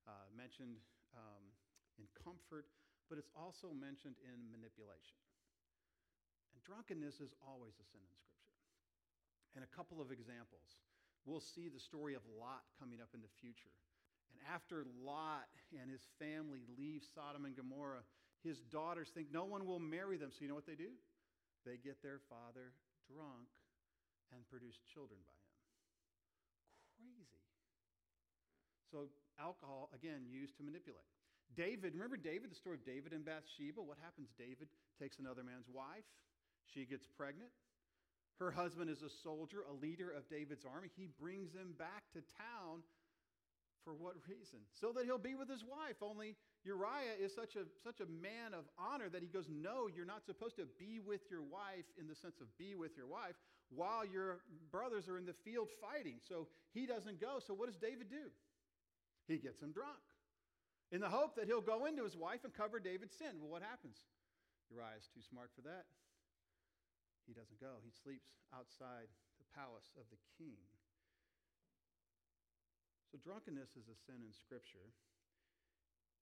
uh, 0.05 0.29
mentioned 0.38 0.77
um, 1.17 1.43
in 1.98 2.05
comfort, 2.13 2.69
but 3.09 3.17
it's 3.21 3.31
also 3.38 3.69
mentioned 3.71 4.17
in 4.25 4.50
manipulation. 4.50 5.19
And 6.53 6.59
drunkenness 6.65 7.21
is 7.21 7.33
always 7.45 7.77
a 7.77 7.85
sin 7.85 8.01
in 8.01 8.17
Scripture. 8.17 8.55
And 9.55 9.62
a 9.63 9.71
couple 9.71 10.01
of 10.01 10.12
examples. 10.12 10.81
We'll 11.24 11.43
see 11.43 11.69
the 11.69 11.79
story 11.79 12.13
of 12.13 12.21
Lot 12.27 12.65
coming 12.77 13.01
up 13.01 13.13
in 13.13 13.21
the 13.21 13.31
future. 13.41 13.74
And 14.29 14.38
after 14.51 14.85
Lot 15.01 15.47
and 15.74 15.89
his 15.89 16.03
family 16.19 16.65
leave 16.77 17.05
Sodom 17.15 17.45
and 17.45 17.55
Gomorrah, 17.55 18.03
his 18.43 18.62
daughters 18.67 19.09
think 19.09 19.31
no 19.31 19.45
one 19.45 19.65
will 19.65 19.79
marry 19.79 20.17
them. 20.17 20.29
So 20.29 20.43
you 20.43 20.50
know 20.50 20.59
what 20.59 20.67
they 20.67 20.77
do? 20.77 20.93
They 21.65 21.81
get 21.81 22.03
their 22.03 22.21
father 22.29 22.75
drunk 23.09 23.50
and 24.33 24.45
produce 24.45 24.77
children 24.93 25.17
by 25.25 25.33
him. 25.33 25.55
Crazy. 27.00 27.41
So 28.91 29.09
alcohol, 29.41 29.89
again, 29.95 30.29
used 30.29 30.57
to 30.57 30.63
manipulate. 30.63 31.14
David, 31.53 31.93
remember 31.93 32.17
David, 32.17 32.51
the 32.51 32.55
story 32.55 32.75
of 32.75 32.85
David 32.85 33.13
and 33.13 33.23
Bathsheba? 33.23 33.81
What 33.81 33.97
happens? 34.01 34.29
David 34.37 34.67
takes 34.99 35.19
another 35.19 35.43
man's 35.43 35.69
wife. 35.69 36.07
She 36.73 36.85
gets 36.85 37.05
pregnant. 37.05 37.51
Her 38.39 38.51
husband 38.51 38.89
is 38.89 39.01
a 39.01 39.09
soldier, 39.23 39.63
a 39.63 39.73
leader 39.73 40.11
of 40.11 40.27
David's 40.27 40.65
army. 40.65 40.89
He 40.97 41.07
brings 41.07 41.53
him 41.53 41.71
back 41.79 42.03
to 42.13 42.19
town. 42.35 42.83
For 43.85 43.93
what 43.93 44.17
reason? 44.25 44.65
So 44.81 44.91
that 44.97 45.05
he'll 45.05 45.21
be 45.21 45.37
with 45.37 45.47
his 45.47 45.61
wife. 45.61 46.01
Only 46.01 46.35
Uriah 46.65 47.21
is 47.21 47.29
such 47.37 47.55
a, 47.55 47.69
such 47.85 48.01
a 48.01 48.09
man 48.09 48.57
of 48.57 48.65
honor 48.81 49.13
that 49.13 49.21
he 49.21 49.29
goes, 49.29 49.45
No, 49.45 49.85
you're 49.85 50.09
not 50.09 50.25
supposed 50.25 50.57
to 50.57 50.65
be 50.81 50.97
with 50.97 51.21
your 51.29 51.43
wife 51.45 51.85
in 52.01 52.09
the 52.09 52.15
sense 52.17 52.41
of 52.41 52.49
be 52.57 52.73
with 52.73 52.97
your 52.97 53.05
wife 53.05 53.37
while 53.69 54.03
your 54.03 54.41
brothers 54.71 55.07
are 55.07 55.21
in 55.21 55.25
the 55.29 55.37
field 55.45 55.69
fighting. 55.79 56.17
So 56.27 56.47
he 56.73 56.87
doesn't 56.89 57.21
go. 57.21 57.37
So 57.45 57.53
what 57.53 57.69
does 57.69 57.77
David 57.77 58.09
do? 58.09 58.33
He 59.27 59.37
gets 59.37 59.61
him 59.61 59.71
drunk 59.71 60.01
in 60.91 61.01
the 61.01 61.09
hope 61.09 61.35
that 61.35 61.49
he'll 61.49 61.65
go 61.65 61.85
into 61.85 62.03
his 62.03 62.15
wife 62.15 62.45
and 62.45 62.53
cover 62.53 62.79
David's 62.79 63.17
sin. 63.17 63.41
Well, 63.41 63.49
what 63.49 63.65
happens? 63.65 63.97
Uriah 64.69 64.97
is 64.97 65.09
too 65.09 65.21
smart 65.25 65.49
for 65.53 65.61
that. 65.65 65.85
He 67.25 67.33
doesn't 67.33 67.57
go. 67.57 67.81
He 67.81 67.89
sleeps 67.89 68.29
outside 68.53 69.09
the 69.41 69.47
palace 69.57 69.89
of 69.97 70.05
the 70.13 70.21
king. 70.37 70.61
So, 73.09 73.17
drunkenness 73.17 73.73
is 73.73 73.89
a 73.89 73.97
sin 74.05 74.21
in 74.21 74.33
Scripture. 74.33 74.93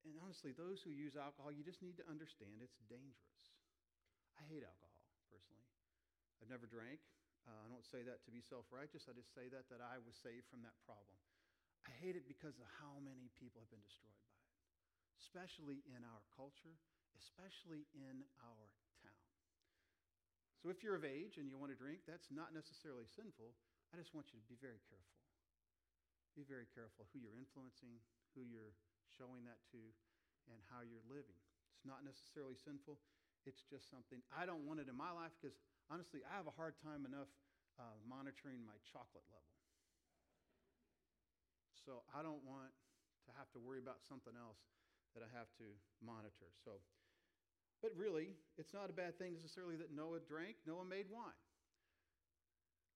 And 0.03 0.19
honestly, 0.19 0.51
those 0.51 0.83
who 0.83 0.91
use 0.91 1.15
alcohol, 1.15 1.51
you 1.51 1.63
just 1.63 1.79
need 1.79 1.95
to 1.99 2.05
understand 2.11 2.59
it's 2.59 2.79
dangerous. 2.91 3.43
I 4.35 4.43
hate 4.51 4.67
alcohol, 4.67 5.03
personally. 5.31 5.67
I've 6.43 6.51
never 6.51 6.67
drank. 6.67 6.99
Uh, 7.47 7.55
I 7.55 7.67
don't 7.71 7.87
say 7.87 8.03
that 8.03 8.23
to 8.27 8.31
be 8.31 8.43
self 8.43 8.67
righteous. 8.71 9.07
I 9.07 9.15
just 9.15 9.31
say 9.31 9.47
that 9.51 9.67
that 9.71 9.83
I 9.83 9.99
was 10.03 10.15
saved 10.15 10.47
from 10.47 10.63
that 10.67 10.75
problem. 10.83 11.15
I 11.83 11.91
hate 11.99 12.15
it 12.15 12.27
because 12.27 12.55
of 12.59 12.67
how 12.79 12.99
many 13.03 13.31
people 13.35 13.63
have 13.63 13.71
been 13.71 13.83
destroyed 13.83 14.15
by 14.23 14.32
especially 15.19 15.85
in 15.85 16.01
our 16.05 16.23
culture, 16.33 16.77
especially 17.17 17.85
in 17.93 18.25
our 18.41 18.65
town. 19.03 19.27
So 20.63 20.71
if 20.71 20.79
you're 20.79 20.95
of 20.95 21.03
age 21.03 21.35
and 21.37 21.51
you 21.51 21.59
want 21.59 21.75
to 21.75 21.79
drink, 21.79 22.07
that's 22.07 22.31
not 22.31 22.55
necessarily 22.55 23.03
sinful. 23.09 23.51
I 23.91 23.99
just 23.99 24.15
want 24.15 24.31
you 24.31 24.39
to 24.39 24.47
be 24.47 24.57
very 24.57 24.79
careful. 24.87 25.19
Be 26.33 26.47
very 26.47 26.65
careful 26.71 27.05
who 27.13 27.21
you're 27.21 27.37
influencing, 27.37 28.01
who 28.33 28.47
you're 28.47 28.73
showing 29.13 29.45
that 29.45 29.61
to, 29.75 29.81
and 30.49 30.57
how 30.73 30.81
you're 30.81 31.05
living. 31.05 31.37
It's 31.77 31.85
not 31.85 32.01
necessarily 32.01 32.57
sinful. 32.57 32.97
It's 33.43 33.67
just 33.67 33.91
something 33.91 34.23
I 34.31 34.47
don't 34.47 34.63
want 34.63 34.79
it 34.79 34.87
in 34.87 34.95
my 34.95 35.11
life 35.11 35.35
because 35.37 35.59
honestly, 35.91 36.23
I 36.23 36.39
have 36.39 36.47
a 36.47 36.55
hard 36.55 36.79
time 36.79 37.03
enough 37.03 37.29
uh, 37.75 37.99
monitoring 38.07 38.63
my 38.63 38.79
chocolate 38.87 39.27
level. 39.27 39.51
So 41.83 42.07
I 42.15 42.23
don't 42.23 42.41
want 42.47 42.71
to 43.27 43.31
have 43.35 43.51
to 43.51 43.59
worry 43.59 43.83
about 43.83 43.99
something 44.07 44.33
else 44.39 44.63
that 45.13 45.23
I 45.23 45.29
have 45.37 45.49
to 45.61 45.67
monitor. 46.01 46.49
So 46.65 46.81
But 47.83 47.91
really, 47.99 48.33
it's 48.57 48.73
not 48.73 48.89
a 48.89 48.95
bad 48.95 49.19
thing 49.19 49.35
necessarily 49.35 49.75
that 49.75 49.91
Noah 49.91 50.23
drank. 50.23 50.55
Noah 50.63 50.87
made 50.87 51.11
wine. 51.11 51.35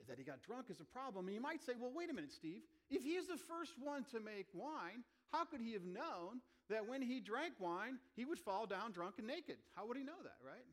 That 0.08 0.18
he 0.18 0.24
got 0.24 0.40
drunk 0.46 0.70
is 0.70 0.80
a 0.80 0.88
problem. 0.88 1.28
And 1.28 1.36
you 1.36 1.42
might 1.42 1.60
say, 1.60 1.74
well, 1.76 1.92
wait 1.92 2.10
a 2.10 2.16
minute, 2.16 2.32
Steve. 2.32 2.64
If 2.88 3.04
he 3.04 3.20
is 3.20 3.28
the 3.28 3.42
first 3.50 3.76
one 3.82 4.08
to 4.16 4.24
make 4.24 4.48
wine, 4.54 5.04
how 5.34 5.44
could 5.44 5.60
he 5.60 5.74
have 5.74 5.84
known 5.84 6.40
that 6.70 6.88
when 6.88 7.02
he 7.02 7.20
drank 7.20 7.60
wine, 7.60 8.00
he 8.16 8.24
would 8.24 8.40
fall 8.40 8.64
down 8.64 8.96
drunk 8.96 9.20
and 9.20 9.28
naked? 9.28 9.58
How 9.76 9.84
would 9.84 9.98
he 9.98 10.06
know 10.08 10.22
that, 10.24 10.40
right? 10.40 10.64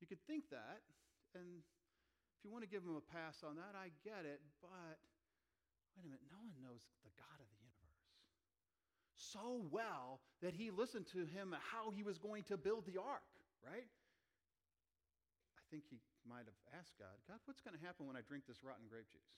You 0.00 0.06
could 0.06 0.22
think 0.24 0.48
that. 0.48 0.80
And 1.34 1.60
if 2.38 2.38
you 2.46 2.48
want 2.48 2.64
to 2.64 2.70
give 2.70 2.80
him 2.80 2.96
a 2.96 3.04
pass 3.12 3.42
on 3.44 3.60
that, 3.60 3.76
I 3.76 3.90
get 4.06 4.24
it. 4.24 4.40
But 4.62 4.96
wait 5.98 6.06
a 6.06 6.08
minute, 6.08 6.24
no 6.30 6.40
one 6.40 6.54
knows 6.62 6.80
the 7.04 7.12
God 7.18 7.36
of 7.36 7.48
the 7.50 7.63
so 9.16 9.60
well 9.70 10.20
that 10.42 10.54
he 10.54 10.70
listened 10.70 11.06
to 11.12 11.26
him 11.26 11.54
how 11.72 11.90
he 11.90 12.02
was 12.02 12.18
going 12.18 12.42
to 12.44 12.56
build 12.56 12.84
the 12.86 13.00
ark 13.00 13.22
right? 13.64 13.88
I 15.56 15.62
think 15.72 15.88
he 15.88 15.98
might 16.28 16.44
have 16.44 16.60
asked 16.76 16.94
God, 17.00 17.16
God, 17.24 17.40
what's 17.48 17.64
going 17.64 17.74
to 17.74 17.82
happen 17.82 18.04
when 18.04 18.16
I 18.16 18.22
drink 18.22 18.44
this 18.44 18.60
rotten 18.60 18.84
grape 18.86 19.08
juice? 19.08 19.32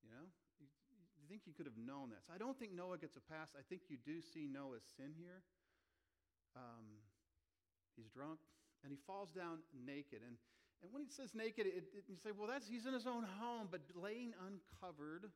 You 0.00 0.10
know? 0.10 0.26
You, 0.58 0.68
think 1.30 1.48
he 1.48 1.54
could 1.56 1.64
have 1.64 1.80
known 1.80 2.12
that? 2.12 2.20
So 2.28 2.34
I 2.34 2.36
don't 2.36 2.58
think 2.60 2.76
Noah 2.76 3.00
gets 3.00 3.16
a 3.16 3.24
pass. 3.24 3.56
I 3.56 3.64
think 3.64 3.88
you 3.88 3.96
do 3.96 4.20
see 4.20 4.44
Noah's 4.44 4.84
sin 4.84 5.16
here. 5.16 5.40
Um, 6.52 7.00
he's 7.96 8.12
drunk 8.12 8.36
and 8.84 8.92
he 8.92 9.00
falls 9.08 9.32
down 9.32 9.64
naked. 9.72 10.20
And, 10.20 10.36
and 10.84 10.92
when 10.92 11.00
he 11.00 11.08
says 11.08 11.32
naked, 11.32 11.64
it, 11.64 11.88
it, 11.96 12.04
you 12.04 12.20
say, 12.20 12.36
well, 12.36 12.50
that's, 12.50 12.68
he's 12.68 12.84
in 12.84 12.92
his 12.92 13.08
own 13.08 13.24
home, 13.40 13.72
but 13.72 13.80
laying 13.96 14.36
uncovered 14.44 15.32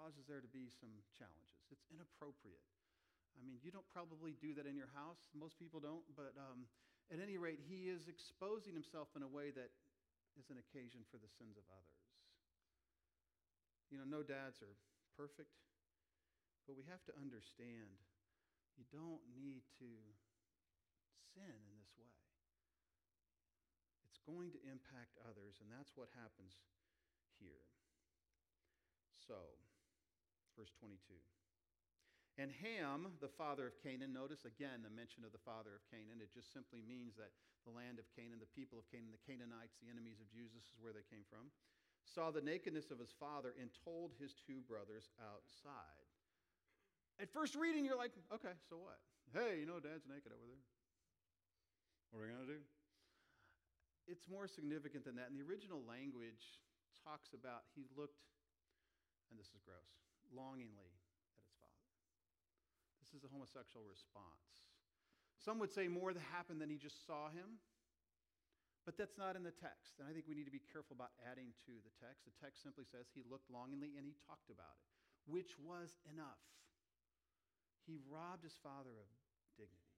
causes 0.00 0.24
there 0.24 0.40
to 0.40 0.48
be 0.48 0.72
some 0.72 0.96
challenges. 1.12 1.60
It's 1.68 1.84
inappropriate. 1.92 2.64
I 3.36 3.44
mean, 3.44 3.60
you 3.60 3.68
don't 3.68 3.86
probably 3.92 4.32
do 4.40 4.56
that 4.56 4.64
in 4.64 4.72
your 4.72 4.88
house. 4.96 5.28
Most 5.36 5.60
people 5.60 5.76
don't. 5.76 6.02
But 6.16 6.32
um, 6.40 6.64
at 7.12 7.20
any 7.20 7.36
rate, 7.36 7.60
he 7.60 7.92
is 7.92 8.08
exposing 8.08 8.72
himself 8.72 9.12
in 9.12 9.20
a 9.20 9.28
way 9.28 9.52
that 9.52 9.68
is 10.40 10.48
an 10.48 10.56
occasion 10.56 11.04
for 11.12 11.20
the 11.20 11.28
sins 11.36 11.60
of 11.60 11.68
others. 11.68 12.00
You 13.92 14.00
know, 14.00 14.08
no 14.08 14.24
dads 14.24 14.64
are 14.64 14.76
perfect, 15.20 15.52
but 16.64 16.80
we 16.80 16.86
have 16.88 17.04
to 17.10 17.14
understand 17.18 17.92
you 18.78 18.86
don't 18.88 19.20
need 19.36 19.66
to 19.82 19.90
sin 21.36 21.58
in 21.60 21.74
this 21.76 21.92
way. 21.98 22.14
It's 24.06 24.22
going 24.22 24.54
to 24.54 24.60
impact 24.64 25.18
others, 25.26 25.58
and 25.60 25.68
that's 25.68 25.90
what 25.98 26.08
happens 26.14 26.54
here. 27.42 27.66
So, 29.26 29.58
verse 30.60 30.76
22. 30.76 31.16
And 32.36 32.52
Ham, 32.60 33.16
the 33.24 33.32
father 33.32 33.64
of 33.64 33.80
Canaan, 33.80 34.12
notice 34.12 34.44
again 34.44 34.84
the 34.84 34.92
mention 34.92 35.24
of 35.24 35.32
the 35.32 35.40
father 35.40 35.72
of 35.72 35.88
Canaan. 35.88 36.20
It 36.20 36.28
just 36.28 36.52
simply 36.52 36.84
means 36.84 37.16
that 37.16 37.32
the 37.64 37.72
land 37.72 37.96
of 37.96 38.04
Canaan, 38.12 38.40
the 38.40 38.52
people 38.52 38.76
of 38.76 38.84
Canaan, 38.92 39.12
the 39.12 39.24
Canaanites, 39.24 39.80
the 39.80 39.88
enemies 39.88 40.20
of 40.20 40.28
Jesus, 40.28 40.68
is 40.68 40.80
where 40.84 40.92
they 40.92 41.04
came 41.08 41.24
from, 41.32 41.48
saw 42.04 42.28
the 42.28 42.44
nakedness 42.44 42.92
of 42.92 43.00
his 43.00 43.12
father 43.16 43.56
and 43.56 43.72
told 43.84 44.12
his 44.20 44.36
two 44.36 44.60
brothers 44.68 45.08
outside. 45.20 46.08
At 47.16 47.32
first 47.32 47.56
reading, 47.56 47.84
you're 47.84 48.00
like, 48.00 48.12
okay, 48.32 48.56
so 48.68 48.80
what? 48.80 49.00
Hey, 49.32 49.60
you 49.60 49.68
know, 49.68 49.80
dad's 49.80 50.08
naked 50.08 50.32
over 50.32 50.44
there. 50.44 50.64
What 52.12 52.24
are 52.24 52.28
we 52.28 52.32
going 52.32 52.48
to 52.48 52.52
do? 52.56 52.62
It's 54.08 54.24
more 54.28 54.48
significant 54.48 55.04
than 55.04 55.20
that. 55.20 55.28
And 55.28 55.36
the 55.36 55.44
original 55.44 55.84
language, 55.84 56.60
talks 57.04 57.32
about 57.32 57.64
he 57.72 57.88
looked, 57.96 58.20
and 59.30 59.38
this 59.40 59.48
is 59.52 59.60
gross, 59.64 59.88
longingly 60.34 60.90
at 61.34 61.42
its 61.42 61.54
father. 61.58 61.90
this 63.02 63.12
is 63.14 63.22
a 63.26 63.30
homosexual 63.30 63.84
response. 63.86 64.70
Some 65.40 65.58
would 65.58 65.72
say 65.72 65.88
more 65.88 66.12
that 66.12 66.22
happened 66.30 66.60
than 66.60 66.68
he 66.68 66.76
just 66.76 67.06
saw 67.08 67.32
him, 67.32 67.58
but 68.84 68.96
that's 69.00 69.16
not 69.16 69.36
in 69.36 69.44
the 69.44 69.56
text. 69.56 69.96
And 69.98 70.04
I 70.04 70.12
think 70.12 70.28
we 70.28 70.36
need 70.36 70.48
to 70.48 70.54
be 70.54 70.62
careful 70.72 70.92
about 70.92 71.16
adding 71.24 71.52
to 71.64 71.72
the 71.80 71.92
text. 71.96 72.28
The 72.28 72.36
text 72.40 72.60
simply 72.60 72.84
says 72.84 73.08
he 73.08 73.24
looked 73.24 73.48
longingly 73.48 73.96
and 73.96 74.04
he 74.04 74.12
talked 74.28 74.52
about 74.52 74.76
it, 74.76 74.84
which 75.24 75.56
was 75.60 75.96
enough. 76.12 76.44
He 77.88 77.96
robbed 78.06 78.44
his 78.44 78.56
father 78.60 78.92
of 78.92 79.08
dignity. 79.56 79.96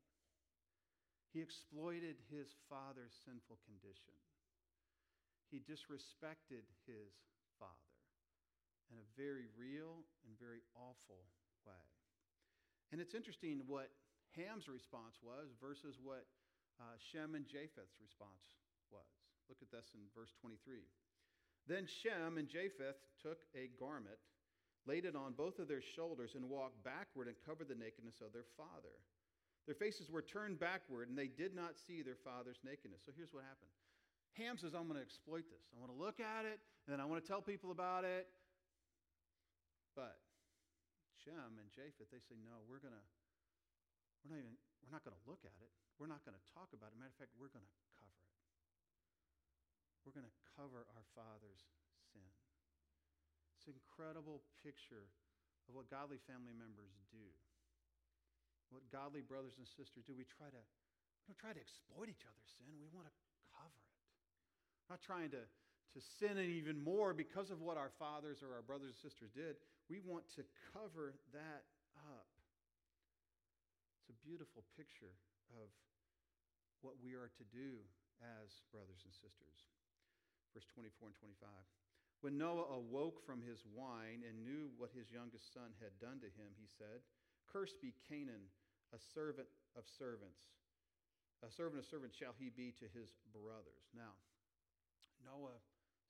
He 1.35 1.42
exploited 1.42 2.20
his 2.30 2.54
father's 2.70 3.16
sinful 3.26 3.59
condition. 3.66 4.14
He 5.50 5.59
disrespected 5.64 6.64
his 6.87 7.12
father 7.59 7.91
in 8.92 9.00
a 9.00 9.07
very 9.16 9.48
real 9.57 10.05
and 10.28 10.37
very 10.37 10.61
awful 10.76 11.24
way. 11.64 11.88
And 12.92 13.00
it's 13.00 13.16
interesting 13.16 13.64
what 13.64 13.88
Ham's 14.37 14.68
response 14.68 15.16
was 15.24 15.57
versus 15.57 15.96
what 15.96 16.28
uh, 16.76 17.00
Shem 17.00 17.33
and 17.33 17.48
Japheth's 17.48 17.96
response 18.05 18.61
was. 18.92 19.09
Look 19.48 19.64
at 19.64 19.72
this 19.72 19.96
in 19.96 20.05
verse 20.12 20.37
23. 20.44 20.85
Then 21.64 21.88
Shem 21.88 22.37
and 22.37 22.48
Japheth 22.48 23.00
took 23.16 23.48
a 23.57 23.72
garment, 23.81 24.20
laid 24.85 25.09
it 25.09 25.16
on 25.16 25.33
both 25.33 25.57
of 25.57 25.68
their 25.68 25.81
shoulders, 25.81 26.37
and 26.37 26.44
walked 26.44 26.85
backward 26.85 27.33
and 27.33 27.37
covered 27.48 27.68
the 27.72 27.78
nakedness 27.78 28.20
of 28.20 28.33
their 28.37 28.48
father. 28.61 28.92
Their 29.64 29.78
faces 29.78 30.11
were 30.11 30.22
turned 30.22 30.59
backward, 30.59 31.09
and 31.09 31.16
they 31.16 31.31
did 31.31 31.55
not 31.55 31.78
see 31.78 32.02
their 32.02 32.18
father's 32.18 32.59
nakedness. 32.66 33.00
So 33.07 33.12
here's 33.14 33.33
what 33.33 33.46
happened 33.46 33.70
Ham 34.35 34.57
says, 34.59 34.74
I'm 34.74 34.88
going 34.88 34.98
to 34.98 35.05
exploit 35.05 35.44
this. 35.48 35.64
I 35.70 35.78
want 35.78 35.92
to 35.92 35.98
look 35.98 36.18
at 36.18 36.44
it, 36.44 36.59
and 36.85 36.90
then 36.90 37.00
I 37.00 37.05
want 37.05 37.22
to 37.22 37.28
tell 37.28 37.40
people 37.40 37.70
about 37.70 38.05
it. 38.05 38.26
But 39.92 40.16
Shem 41.20 41.61
and 41.61 41.68
Japheth, 41.72 42.09
they 42.09 42.22
say, 42.24 42.37
no, 42.40 42.64
we're 42.64 42.81
going 42.81 42.96
to, 42.96 43.07
we're 44.24 44.33
not 44.33 44.40
even, 44.40 44.57
we're 44.81 44.94
not 44.94 45.05
going 45.05 45.16
to 45.16 45.24
look 45.28 45.44
at 45.44 45.55
it. 45.61 45.72
We're 46.00 46.11
not 46.11 46.24
going 46.24 46.35
to 46.37 46.46
talk 46.57 46.72
about 46.72 46.90
it. 46.90 46.98
Matter 46.98 47.12
of 47.12 47.20
fact, 47.20 47.37
we're 47.37 47.52
going 47.52 47.64
to 47.64 47.76
cover 48.00 48.16
it. 48.24 48.38
We're 50.02 50.16
going 50.16 50.26
to 50.26 50.38
cover 50.57 50.88
our 50.96 51.07
father's 51.14 51.62
sin. 52.11 52.33
It's 53.61 53.70
an 53.70 53.78
incredible 53.78 54.42
picture 54.66 55.07
of 55.68 55.78
what 55.78 55.87
godly 55.87 56.18
family 56.26 56.57
members 56.57 56.90
do. 57.12 57.22
What 58.74 58.83
godly 58.90 59.22
brothers 59.22 59.55
and 59.61 59.68
sisters 59.68 60.02
do. 60.09 60.16
We 60.16 60.26
try 60.26 60.50
to, 60.50 60.62
we 61.22 61.24
don't 61.31 61.38
try 61.38 61.55
to 61.55 61.62
exploit 61.62 62.11
each 62.11 62.24
other's 62.26 62.50
sin. 62.59 62.72
We 62.81 62.90
want 62.90 63.07
to 63.07 63.14
cover 63.55 63.78
it. 63.78 64.00
We're 64.88 64.98
not 64.98 65.05
trying 65.05 65.31
to 65.37 65.44
to 65.92 66.00
sin 66.18 66.40
even 66.40 66.81
more 66.81 67.12
because 67.12 67.50
of 67.50 67.61
what 67.61 67.76
our 67.76 67.92
fathers 67.98 68.40
or 68.40 68.57
our 68.57 68.64
brothers 68.64 68.96
and 68.96 69.00
sisters 69.05 69.28
did, 69.37 69.61
we 69.90 70.02
want 70.02 70.28
to 70.36 70.42
cover 70.74 71.14
that 71.32 71.64
up. 71.98 72.30
It's 74.00 74.10
a 74.10 74.18
beautiful 74.26 74.66
picture 74.74 75.14
of 75.54 75.70
what 76.82 76.98
we 76.98 77.14
are 77.14 77.30
to 77.30 77.46
do 77.50 77.82
as 78.22 78.62
brothers 78.74 79.02
and 79.06 79.14
sisters. 79.14 79.70
Verse 80.54 80.66
24 80.74 81.14
and 81.14 81.18
25. 81.18 81.48
When 82.22 82.38
Noah 82.38 82.78
awoke 82.78 83.18
from 83.26 83.42
his 83.42 83.66
wine 83.74 84.22
and 84.22 84.46
knew 84.46 84.70
what 84.78 84.94
his 84.94 85.10
youngest 85.10 85.50
son 85.50 85.74
had 85.82 85.94
done 85.98 86.22
to 86.22 86.30
him, 86.38 86.54
he 86.54 86.70
said, 86.70 87.02
Cursed 87.50 87.82
be 87.82 87.94
Canaan, 88.06 88.46
a 88.94 89.00
servant 89.14 89.50
of 89.74 89.82
servants. 89.86 90.54
A 91.42 91.50
servant 91.50 91.82
of 91.82 91.86
servants 91.90 92.14
shall 92.14 92.38
he 92.38 92.54
be 92.54 92.70
to 92.78 92.86
his 92.94 93.10
brothers. 93.34 93.90
Now, 93.90 94.14
Noah 95.26 95.58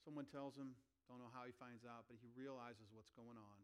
Someone 0.05 0.27
tells 0.27 0.59
him, 0.59 0.75
don't 1.11 1.23
know 1.23 1.33
how 1.33 1.47
he 1.47 1.55
finds 1.57 1.87
out, 1.87 2.07
but 2.07 2.21
he 2.21 2.31
realizes 2.35 2.91
what's 2.93 3.13
going 3.15 3.39
on. 3.39 3.61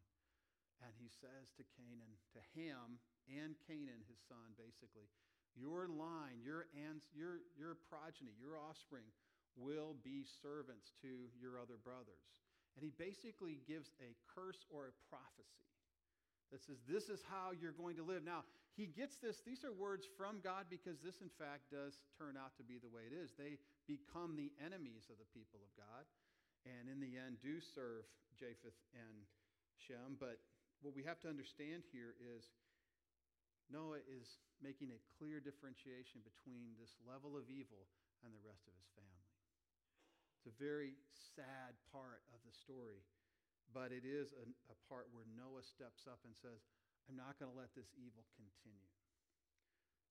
And 0.83 0.95
he 0.95 1.11
says 1.11 1.51
to 1.59 1.67
Canaan, 1.75 2.15
to 2.39 2.41
Ham 2.55 3.03
and 3.27 3.59
Canaan, 3.67 4.07
his 4.07 4.23
son, 4.31 4.55
basically, 4.55 5.11
your 5.59 5.91
line, 5.91 6.39
your, 6.39 6.71
and 6.71 7.03
your, 7.11 7.43
your 7.59 7.75
progeny, 7.91 8.39
your 8.39 8.55
offspring 8.55 9.11
will 9.59 9.99
be 10.07 10.23
servants 10.23 10.95
to 11.03 11.27
your 11.35 11.59
other 11.59 11.75
brothers. 11.83 12.47
And 12.79 12.87
he 12.87 12.95
basically 12.95 13.59
gives 13.67 13.91
a 13.99 14.15
curse 14.31 14.63
or 14.71 14.87
a 14.87 14.99
prophecy 15.11 15.67
that 16.55 16.63
says, 16.63 16.79
This 16.87 17.11
is 17.11 17.27
how 17.27 17.51
you're 17.51 17.75
going 17.75 17.99
to 17.99 18.07
live. 18.07 18.23
Now, 18.23 18.47
he 18.79 18.87
gets 18.87 19.19
this, 19.19 19.43
these 19.43 19.67
are 19.67 19.75
words 19.75 20.07
from 20.15 20.39
God 20.39 20.71
because 20.71 21.03
this, 21.03 21.19
in 21.19 21.33
fact, 21.35 21.75
does 21.75 21.99
turn 22.15 22.39
out 22.39 22.55
to 22.63 22.63
be 22.63 22.79
the 22.79 22.87
way 22.87 23.11
it 23.11 23.15
is. 23.15 23.35
They 23.35 23.59
become 23.91 24.39
the 24.39 24.55
enemies 24.63 25.11
of 25.11 25.19
the 25.19 25.27
people 25.35 25.59
of 25.59 25.75
God 25.75 26.07
and 26.67 26.91
in 26.91 26.99
the 26.99 27.19
end 27.19 27.39
do 27.43 27.61
serve 27.61 28.07
Japheth 28.39 28.79
and 28.95 29.27
Shem. 29.79 30.19
But 30.19 30.43
what 30.83 30.95
we 30.95 31.03
have 31.07 31.19
to 31.27 31.29
understand 31.31 31.87
here 31.91 32.15
is 32.19 32.51
Noah 33.69 34.01
is 34.07 34.41
making 34.59 34.91
a 34.91 35.01
clear 35.19 35.39
differentiation 35.39 36.25
between 36.25 36.75
this 36.81 36.97
level 37.05 37.37
of 37.37 37.47
evil 37.53 37.87
and 38.25 38.35
the 38.35 38.43
rest 38.43 38.67
of 38.67 38.75
his 38.75 38.89
family. 38.97 39.29
It's 40.39 40.51
a 40.51 40.57
very 40.57 40.95
sad 41.35 41.75
part 41.91 42.23
of 42.31 42.41
the 42.47 42.55
story, 42.55 43.03
but 43.75 43.91
it 43.91 44.07
is 44.07 44.35
a, 44.39 44.47
a 44.71 44.77
part 44.87 45.11
where 45.11 45.27
Noah 45.35 45.67
steps 45.67 46.07
up 46.07 46.23
and 46.23 46.35
says, 46.35 46.63
I'm 47.07 47.19
not 47.19 47.37
going 47.39 47.51
to 47.51 47.59
let 47.59 47.75
this 47.75 47.91
evil 47.99 48.23
continue. 48.39 48.93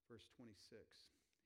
Verse 0.08 0.28
26. 0.36 0.84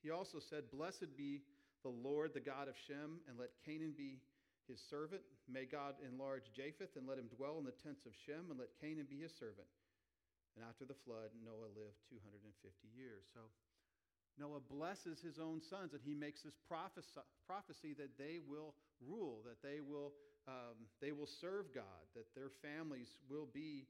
He 0.03 0.11
also 0.11 0.43
said, 0.43 0.71
Blessed 0.71 1.15
be 1.15 1.43
the 1.83 1.95
Lord, 1.95 2.35
the 2.35 2.43
God 2.43 2.67
of 2.67 2.79
Shem, 2.79 3.23
and 3.27 3.39
let 3.39 3.55
Canaan 3.67 3.95
be 3.95 4.23
his 4.69 4.81
servant. 4.91 5.23
May 5.51 5.67
God 5.67 5.99
enlarge 6.03 6.51
Japheth 6.55 6.95
and 6.97 7.07
let 7.07 7.19
him 7.19 7.31
dwell 7.33 7.59
in 7.59 7.67
the 7.67 7.77
tents 7.83 8.07
of 8.07 8.15
Shem, 8.27 8.51
and 8.51 8.59
let 8.59 8.75
Canaan 8.79 9.11
be 9.11 9.23
his 9.23 9.35
servant. 9.35 9.69
And 10.57 10.65
after 10.69 10.85
the 10.85 10.99
flood, 11.09 11.33
Noah 11.41 11.73
lived 11.73 11.97
250 12.13 12.45
years. 12.93 13.25
So 13.33 13.49
Noah 14.37 14.65
blesses 14.65 15.21
his 15.21 15.41
own 15.41 15.61
sons, 15.61 15.93
and 15.93 16.01
he 16.05 16.13
makes 16.13 16.45
this 16.45 16.57
prophecy 16.69 17.93
that 17.97 18.17
they 18.17 18.41
will 18.45 18.77
rule, 19.01 19.45
that 19.45 19.61
they 19.61 19.81
will, 19.81 20.13
um, 20.49 20.89
they 21.01 21.13
will 21.13 21.29
serve 21.29 21.73
God, 21.73 22.05
that 22.17 22.29
their 22.37 22.53
families 22.61 23.13
will 23.29 23.49
be 23.53 23.89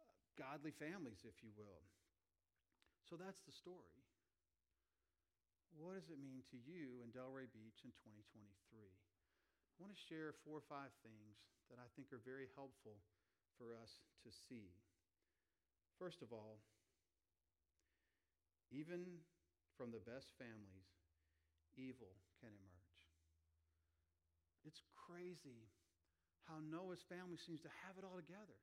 uh, 0.00 0.04
godly 0.36 0.72
families, 0.76 1.24
if 1.24 1.36
you 1.40 1.52
will. 1.56 1.84
So 3.08 3.16
that's 3.16 3.40
the 3.48 3.52
story. 3.52 3.96
What 5.76 5.94
does 5.94 6.10
it 6.10 6.20
mean 6.20 6.44
to 6.52 6.58
you 6.58 7.00
in 7.06 7.08
Delray 7.14 7.48
Beach 7.54 7.80
in 7.86 7.92
2023? 8.02 8.48
I 9.78 9.86
want 9.86 9.94
to 9.94 10.06
share 10.10 10.34
four 10.42 10.58
or 10.58 10.66
five 10.66 10.90
things 11.06 11.38
that 11.70 11.78
I 11.78 11.86
think 11.94 12.10
are 12.10 12.18
very 12.26 12.50
helpful 12.58 12.98
for 13.62 13.78
us 13.78 14.02
to 14.26 14.30
see. 14.50 14.74
First 16.02 16.18
of 16.18 16.34
all, 16.34 16.58
even 18.74 19.22
from 19.78 19.94
the 19.94 20.02
best 20.02 20.34
families, 20.34 20.90
evil 21.78 22.10
can 22.42 22.50
emerge. 22.50 22.98
It's 24.66 24.82
crazy 25.06 25.70
how 26.50 26.58
Noah's 26.58 27.06
family 27.06 27.38
seems 27.38 27.62
to 27.62 27.70
have 27.86 27.94
it 27.94 28.02
all 28.02 28.18
together. 28.18 28.58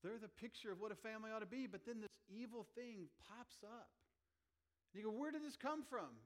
They're 0.00 0.20
the 0.20 0.32
picture 0.40 0.72
of 0.72 0.80
what 0.80 0.92
a 0.92 0.98
family 1.04 1.28
ought 1.28 1.44
to 1.44 1.48
be, 1.48 1.68
but 1.68 1.84
then 1.84 2.00
this 2.00 2.16
evil 2.32 2.64
thing 2.72 3.12
pops 3.28 3.60
up. 3.60 3.92
And 4.92 5.00
you 5.00 5.04
go, 5.04 5.12
Where 5.12 5.30
did 5.30 5.44
this 5.44 5.56
come 5.60 5.84
from? 5.84 6.16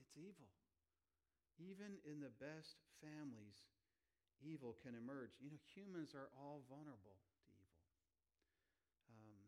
It's 0.00 0.16
evil. 0.16 0.48
Even 1.58 1.98
in 2.06 2.22
the 2.22 2.30
best 2.38 2.78
families, 3.02 3.66
evil 4.38 4.78
can 4.78 4.94
emerge. 4.94 5.34
You 5.42 5.50
know, 5.50 5.62
humans 5.74 6.14
are 6.14 6.30
all 6.38 6.62
vulnerable 6.70 7.18
to 7.18 7.50
evil. 7.50 7.82
Um, 9.10 9.42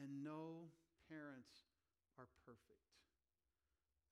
and 0.00 0.24
no 0.24 0.72
parents 1.08 1.68
are 2.16 2.28
perfect. 2.48 2.83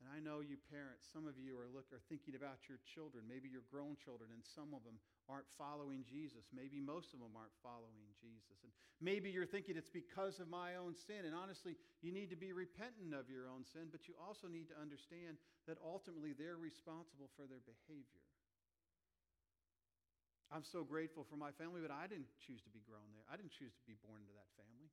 And 0.03 0.11
I 0.11 0.19
know 0.19 0.43
you 0.43 0.59
parents, 0.67 1.07
some 1.15 1.31
of 1.31 1.39
you 1.39 1.55
are, 1.55 1.71
look, 1.71 1.87
are 1.95 2.03
thinking 2.11 2.35
about 2.35 2.67
your 2.67 2.83
children, 2.83 3.23
maybe 3.23 3.47
your 3.47 3.63
grown 3.71 3.95
children, 3.95 4.35
and 4.35 4.43
some 4.43 4.75
of 4.75 4.83
them 4.83 4.99
aren't 5.31 5.47
following 5.55 6.03
Jesus. 6.03 6.43
Maybe 6.51 6.83
most 6.83 7.15
of 7.15 7.23
them 7.23 7.31
aren't 7.39 7.55
following 7.63 8.11
Jesus. 8.19 8.59
And 8.67 8.75
maybe 8.99 9.31
you're 9.31 9.47
thinking 9.47 9.79
it's 9.79 9.95
because 9.95 10.43
of 10.43 10.51
my 10.51 10.75
own 10.75 10.99
sin. 10.99 11.23
And 11.23 11.39
honestly, 11.39 11.79
you 12.03 12.11
need 12.11 12.35
to 12.35 12.41
be 12.41 12.51
repentant 12.51 13.15
of 13.15 13.31
your 13.31 13.47
own 13.47 13.63
sin, 13.63 13.95
but 13.95 14.11
you 14.11 14.19
also 14.19 14.51
need 14.51 14.67
to 14.75 14.77
understand 14.83 15.39
that 15.71 15.79
ultimately 15.79 16.35
they're 16.35 16.59
responsible 16.59 17.31
for 17.39 17.47
their 17.47 17.63
behavior. 17.63 18.27
I'm 20.51 20.67
so 20.67 20.83
grateful 20.83 21.23
for 21.31 21.39
my 21.39 21.55
family, 21.55 21.79
but 21.79 21.95
I 21.95 22.11
didn't 22.11 22.29
choose 22.43 22.59
to 22.67 22.75
be 22.75 22.83
grown 22.83 23.07
there. 23.15 23.23
I 23.31 23.39
didn't 23.39 23.55
choose 23.55 23.73
to 23.73 23.87
be 23.87 23.95
born 24.03 24.27
into 24.27 24.35
that 24.35 24.51
family. 24.59 24.91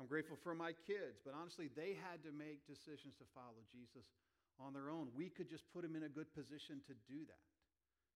I'm 0.00 0.08
grateful 0.08 0.40
for 0.40 0.56
my 0.56 0.72
kids, 0.88 1.20
but 1.20 1.36
honestly, 1.36 1.68
they 1.76 1.92
had 2.08 2.24
to 2.24 2.32
make 2.32 2.64
decisions 2.64 3.20
to 3.20 3.28
follow 3.36 3.60
Jesus 3.68 4.08
on 4.56 4.72
their 4.72 4.88
own. 4.88 5.12
We 5.12 5.28
could 5.28 5.44
just 5.44 5.68
put 5.76 5.84
them 5.84 5.92
in 5.92 6.08
a 6.08 6.12
good 6.12 6.32
position 6.32 6.80
to 6.88 6.96
do 7.04 7.20
that. 7.28 7.44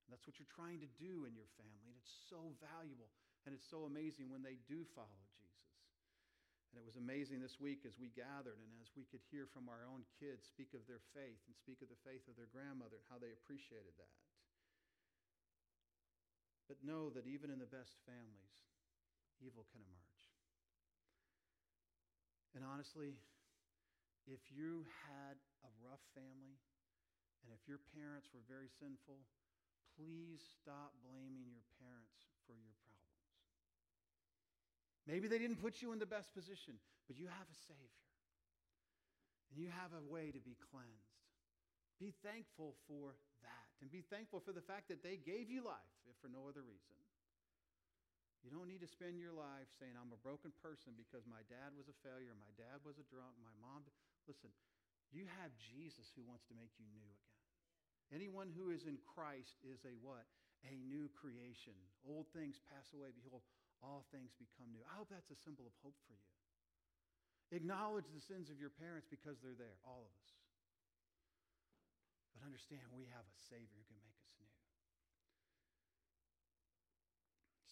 And 0.04 0.08
that's 0.08 0.24
what 0.24 0.40
you're 0.40 0.48
trying 0.48 0.80
to 0.80 0.88
do 0.96 1.28
in 1.28 1.36
your 1.36 1.48
family, 1.60 1.92
and 1.92 1.96
it's 2.00 2.16
so 2.32 2.56
valuable 2.60 3.12
and 3.44 3.52
it's 3.52 3.68
so 3.68 3.84
amazing 3.84 4.32
when 4.32 4.40
they 4.40 4.56
do 4.64 4.88
follow 4.96 5.20
Jesus. 5.36 5.68
And 6.72 6.80
it 6.80 6.84
was 6.88 6.96
amazing 6.96 7.44
this 7.44 7.60
week 7.60 7.84
as 7.84 8.00
we 8.00 8.08
gathered 8.16 8.56
and 8.56 8.72
as 8.80 8.88
we 8.96 9.04
could 9.04 9.20
hear 9.28 9.44
from 9.52 9.68
our 9.68 9.84
own 9.84 10.08
kids 10.16 10.48
speak 10.48 10.72
of 10.72 10.80
their 10.88 11.04
faith 11.12 11.38
and 11.44 11.52
speak 11.52 11.84
of 11.84 11.92
the 11.92 12.00
faith 12.00 12.24
of 12.24 12.40
their 12.40 12.48
grandmother 12.48 12.96
and 12.96 13.08
how 13.12 13.20
they 13.20 13.36
appreciated 13.36 13.92
that. 14.00 14.16
But 16.64 16.80
know 16.80 17.12
that 17.12 17.28
even 17.28 17.52
in 17.52 17.60
the 17.60 17.68
best 17.68 18.00
families, 18.08 18.56
evil 19.44 19.68
can 19.68 19.84
emerge. 19.84 20.13
And 22.54 22.62
honestly, 22.62 23.18
if 24.30 24.40
you 24.54 24.86
had 25.10 25.36
a 25.66 25.70
rough 25.82 26.02
family 26.14 26.56
and 27.42 27.52
if 27.52 27.60
your 27.68 27.82
parents 27.92 28.30
were 28.32 28.46
very 28.48 28.70
sinful, 28.80 29.20
please 29.98 30.40
stop 30.62 30.94
blaming 31.04 31.50
your 31.50 31.66
parents 31.82 32.16
for 32.46 32.56
your 32.56 32.72
problems. 32.88 33.04
Maybe 35.04 35.28
they 35.28 35.36
didn't 35.36 35.60
put 35.60 35.84
you 35.84 35.92
in 35.92 36.00
the 36.00 36.08
best 36.08 36.32
position, 36.32 36.80
but 37.04 37.20
you 37.20 37.28
have 37.28 37.48
a 37.50 37.58
Savior. 37.68 38.08
And 39.52 39.60
you 39.60 39.68
have 39.68 39.92
a 39.92 40.00
way 40.08 40.32
to 40.32 40.40
be 40.40 40.56
cleansed. 40.72 41.20
Be 42.00 42.16
thankful 42.24 42.74
for 42.88 43.14
that. 43.44 43.68
And 43.84 43.92
be 43.92 44.00
thankful 44.00 44.40
for 44.40 44.56
the 44.56 44.64
fact 44.64 44.88
that 44.88 45.04
they 45.04 45.20
gave 45.20 45.52
you 45.52 45.62
life, 45.62 45.94
if 46.08 46.16
for 46.24 46.32
no 46.32 46.48
other 46.48 46.64
reason. 46.64 46.96
You 48.44 48.52
don't 48.52 48.68
need 48.68 48.84
to 48.84 48.92
spend 48.92 49.16
your 49.16 49.32
life 49.32 49.72
saying, 49.80 49.96
I'm 49.96 50.12
a 50.12 50.20
broken 50.20 50.52
person 50.60 50.92
because 51.00 51.24
my 51.24 51.40
dad 51.48 51.72
was 51.72 51.88
a 51.88 51.96
failure, 52.04 52.36
my 52.36 52.52
dad 52.60 52.84
was 52.84 53.00
a 53.00 53.06
drunk, 53.08 53.32
my 53.40 53.56
mom. 53.64 53.88
Listen, 54.28 54.52
you 55.08 55.24
have 55.40 55.48
Jesus 55.56 56.12
who 56.12 56.20
wants 56.28 56.44
to 56.52 56.54
make 56.54 56.76
you 56.76 56.84
new 56.92 57.08
again. 57.08 57.34
Anyone 58.12 58.52
who 58.52 58.68
is 58.68 58.84
in 58.84 59.00
Christ 59.00 59.56
is 59.64 59.80
a 59.88 59.96
what? 60.04 60.28
A 60.68 60.76
new 60.84 61.08
creation. 61.16 61.72
Old 62.04 62.28
things 62.36 62.60
pass 62.68 62.92
away. 62.92 63.16
Behold, 63.16 63.40
all 63.80 64.04
things 64.12 64.36
become 64.36 64.68
new. 64.76 64.84
I 64.84 65.00
hope 65.00 65.08
that's 65.08 65.32
a 65.32 65.40
symbol 65.40 65.64
of 65.64 65.72
hope 65.80 65.96
for 66.04 66.12
you. 66.12 66.28
Acknowledge 67.52 68.08
the 68.12 68.24
sins 68.24 68.52
of 68.52 68.60
your 68.60 68.72
parents 68.72 69.08
because 69.08 69.40
they're 69.40 69.56
there, 69.56 69.80
all 69.88 70.04
of 70.04 70.12
us. 70.20 70.32
But 72.36 72.44
understand 72.44 72.84
we 72.92 73.08
have 73.08 73.24
a 73.24 73.36
Savior 73.48 73.80
who 73.88 73.94
can 73.96 74.04
make 74.04 74.20
us 74.20 74.32
new. 74.36 74.52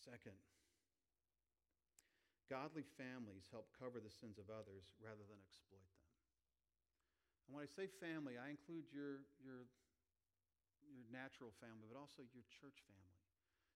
Second, 0.07 0.39
Godly 2.53 2.85
families 3.01 3.49
help 3.49 3.73
cover 3.81 3.97
the 3.97 4.13
sins 4.13 4.37
of 4.37 4.53
others 4.53 4.93
rather 5.01 5.25
than 5.25 5.41
exploit 5.41 5.81
them. 5.81 6.05
And 7.49 7.57
when 7.57 7.65
I 7.65 7.71
say 7.73 7.89
family, 7.89 8.37
I 8.37 8.53
include 8.53 8.93
your, 8.93 9.25
your, 9.41 9.65
your 10.85 11.09
natural 11.09 11.57
family, 11.65 11.89
but 11.89 11.97
also 11.97 12.29
your 12.37 12.45
church 12.61 12.77
family. 12.85 13.25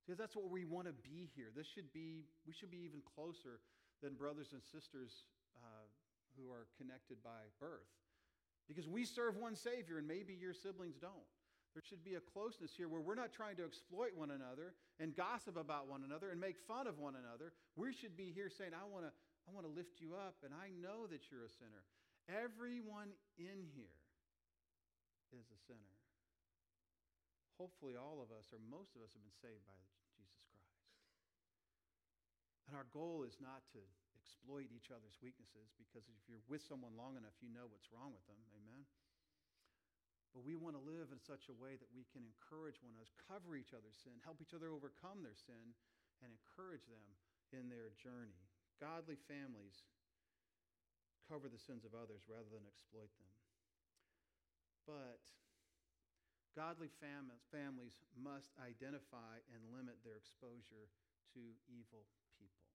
Because 0.05 0.21
that's 0.21 0.37
what 0.37 0.53
we 0.53 0.69
want 0.69 0.93
to 0.93 0.97
be 1.01 1.33
here. 1.33 1.49
This 1.57 1.65
should 1.65 1.89
be, 1.97 2.29
we 2.45 2.53
should 2.53 2.69
be 2.69 2.85
even 2.85 3.01
closer 3.17 3.65
than 4.05 4.13
brothers 4.13 4.53
and 4.53 4.61
sisters 4.61 5.25
uh, 5.57 5.89
who 6.37 6.53
are 6.53 6.69
connected 6.77 7.17
by 7.25 7.49
birth. 7.57 7.89
Because 8.69 8.85
we 8.85 9.09
serve 9.09 9.41
one 9.41 9.57
Savior, 9.57 9.97
and 9.97 10.07
maybe 10.07 10.37
your 10.37 10.53
siblings 10.53 11.01
don't. 11.01 11.33
There 11.77 11.85
should 11.85 12.09
be 12.09 12.17
a 12.17 12.25
closeness 12.33 12.73
here 12.73 12.89
where 12.89 13.05
we're 13.05 13.21
not 13.21 13.37
trying 13.37 13.61
to 13.61 13.65
exploit 13.69 14.17
one 14.17 14.33
another 14.33 14.73
and 14.97 15.13
gossip 15.13 15.61
about 15.61 15.93
one 15.93 16.09
another 16.09 16.33
and 16.33 16.41
make 16.41 16.57
fun 16.65 16.89
of 16.89 16.97
one 16.97 17.21
another. 17.21 17.53
We 17.77 17.93
should 17.93 18.17
be 18.17 18.33
here 18.33 18.49
saying, 18.49 18.73
I 18.73 18.89
want 18.89 19.05
to 19.05 19.13
I 19.47 19.55
want 19.55 19.69
to 19.69 19.71
lift 19.71 20.03
you 20.03 20.19
up, 20.19 20.43
and 20.43 20.51
I 20.51 20.75
know 20.75 21.07
that 21.07 21.23
you're 21.31 21.47
a 21.47 21.55
sinner. 21.63 21.85
Everyone 22.27 23.15
in 23.39 23.63
here 23.79 24.01
is 25.31 25.47
a 25.53 25.59
sinner. 25.71 25.95
Hopefully, 27.55 27.95
all 27.95 28.19
of 28.19 28.35
us, 28.35 28.51
or 28.51 28.59
most 28.67 28.99
of 28.99 29.07
us, 29.07 29.15
have 29.15 29.23
been 29.23 29.39
saved 29.39 29.63
by 29.71 29.79
Jesus 30.19 30.43
Christ. 30.51 30.83
And 32.67 32.75
our 32.75 32.91
goal 32.91 33.23
is 33.23 33.39
not 33.39 33.63
to 33.77 33.81
exploit 34.19 34.75
each 34.75 34.91
other's 34.91 35.15
weaknesses 35.23 35.71
because 35.79 36.03
if 36.11 36.21
you're 36.27 36.43
with 36.51 36.67
someone 36.67 36.99
long 36.99 37.15
enough, 37.15 37.39
you 37.39 37.53
know 37.55 37.71
what's 37.71 37.87
wrong 37.95 38.11
with 38.11 38.27
them. 38.27 38.41
Amen? 38.51 38.83
But 40.37 40.45
we 40.45 40.53
want 40.53 40.77
to 40.77 40.85
live 40.85 41.17
in 41.17 41.21
such 41.25 41.49
a 41.49 41.57
way 41.57 41.81
that 41.81 41.89
we 41.97 42.05
can 42.13 42.21
encourage 42.21 42.77
one 42.85 42.93
another, 42.93 43.09
cover 43.25 43.57
each 43.57 43.73
other's 43.73 43.97
sin, 44.05 44.21
help 44.21 44.45
each 44.45 44.53
other 44.53 44.69
overcome 44.69 45.25
their 45.25 45.41
sin, 45.49 45.73
and 46.21 46.29
encourage 46.29 46.85
them 46.85 47.09
in 47.57 47.73
their 47.73 47.97
journey. 47.97 48.45
Godly 48.77 49.17
families 49.25 49.81
cover 51.25 51.49
the 51.49 51.57
sins 51.57 51.89
of 51.89 51.97
others 51.97 52.29
rather 52.29 52.53
than 52.53 52.69
exploit 52.69 53.09
them. 53.17 53.33
But 54.85 55.25
godly 56.53 56.93
fam- 57.01 57.33
families 57.49 57.97
must 58.13 58.53
identify 58.61 59.41
and 59.57 59.73
limit 59.73 60.05
their 60.05 60.21
exposure 60.21 60.93
to 61.33 61.41
evil 61.65 62.05
people. 62.37 62.69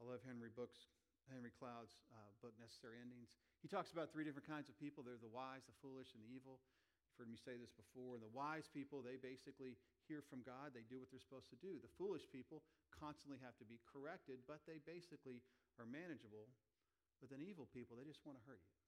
I 0.00 0.08
love 0.08 0.24
Henry 0.24 0.48
Book's 0.48 0.88
Henry 1.30 1.54
Cloud's 1.54 1.94
uh, 2.10 2.30
book, 2.42 2.56
Necessary 2.58 2.98
Endings. 2.98 3.30
He 3.62 3.70
talks 3.70 3.94
about 3.94 4.10
three 4.10 4.26
different 4.26 4.48
kinds 4.48 4.66
of 4.66 4.74
people. 4.80 5.06
They're 5.06 5.20
the 5.20 5.30
wise, 5.30 5.62
the 5.68 5.76
foolish, 5.78 6.10
and 6.16 6.22
the 6.24 6.30
evil. 6.32 6.58
You've 7.12 7.28
heard 7.28 7.30
me 7.30 7.38
say 7.38 7.60
this 7.60 7.70
before. 7.70 8.18
The 8.18 8.32
wise 8.32 8.66
people, 8.72 9.04
they 9.04 9.20
basically 9.20 9.76
hear 10.08 10.24
from 10.24 10.42
God. 10.42 10.72
They 10.72 10.88
do 10.88 10.98
what 10.98 11.12
they're 11.12 11.22
supposed 11.22 11.52
to 11.52 11.60
do. 11.60 11.78
The 11.78 11.92
foolish 12.00 12.24
people 12.32 12.64
constantly 12.90 13.38
have 13.44 13.54
to 13.60 13.66
be 13.68 13.78
corrected, 13.84 14.42
but 14.48 14.64
they 14.64 14.80
basically 14.82 15.44
are 15.78 15.86
manageable. 15.86 16.50
But 17.20 17.30
then 17.30 17.44
evil 17.44 17.70
people, 17.70 17.94
they 17.94 18.08
just 18.08 18.24
want 18.26 18.40
to 18.40 18.44
hurt 18.48 18.64
you. 18.64 18.80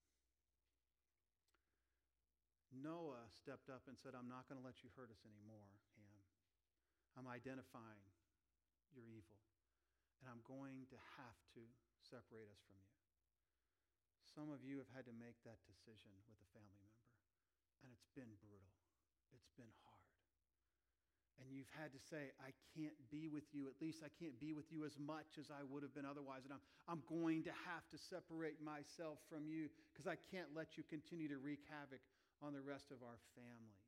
Noah 2.75 3.23
stepped 3.31 3.71
up 3.71 3.87
and 3.87 3.95
said, 3.95 4.11
I'm 4.11 4.27
not 4.27 4.51
going 4.51 4.59
to 4.59 4.65
let 4.65 4.83
you 4.83 4.91
hurt 4.99 5.07
us 5.07 5.23
anymore, 5.23 5.71
Ham. 5.95 6.19
I'm 7.15 7.29
identifying 7.31 8.11
your 8.91 9.07
evil, 9.07 9.39
and 10.19 10.27
I'm 10.27 10.43
going 10.43 10.83
to 10.91 10.99
have 11.15 11.39
to 11.55 11.63
separate 12.11 12.47
us 12.51 12.61
from 12.69 12.77
you. 12.79 12.93
Some 14.35 14.49
of 14.51 14.61
you 14.61 14.77
have 14.83 14.91
had 14.93 15.05
to 15.07 15.15
make 15.15 15.39
that 15.47 15.59
decision 15.65 16.11
with 16.27 16.37
a 16.41 16.49
family 16.53 16.85
member, 16.85 17.15
and 17.83 17.89
it's 17.93 18.09
been 18.13 18.31
brutal. 18.43 18.73
It's 19.33 19.51
been 19.55 19.71
hard. 19.83 19.95
and 21.39 21.51
you've 21.51 21.71
had 21.75 21.91
to 21.91 21.99
say, 21.99 22.31
I 22.39 22.55
can't 22.75 22.95
be 23.11 23.27
with 23.27 23.43
you. 23.51 23.67
At 23.67 23.75
least 23.83 23.99
I 23.99 24.11
can't 24.19 24.39
be 24.39 24.55
with 24.55 24.71
you 24.71 24.87
as 24.87 24.95
much 24.95 25.35
as 25.35 25.51
I 25.51 25.67
would 25.67 25.83
have 25.83 25.91
been 25.91 26.07
otherwise. 26.07 26.47
And 26.47 26.55
I'm, 26.55 26.63
I'm 26.87 27.03
going 27.11 27.43
to 27.43 27.53
have 27.67 27.83
to 27.91 27.97
separate 27.99 28.63
myself 28.63 29.19
from 29.27 29.43
you 29.43 29.67
because 29.91 30.07
I 30.07 30.15
can't 30.31 30.47
let 30.55 30.79
you 30.79 30.83
continue 30.87 31.27
to 31.27 31.39
wreak 31.39 31.59
havoc 31.67 31.99
on 32.39 32.55
the 32.55 32.63
rest 32.63 32.87
of 32.87 33.03
our 33.03 33.19
family. 33.35 33.79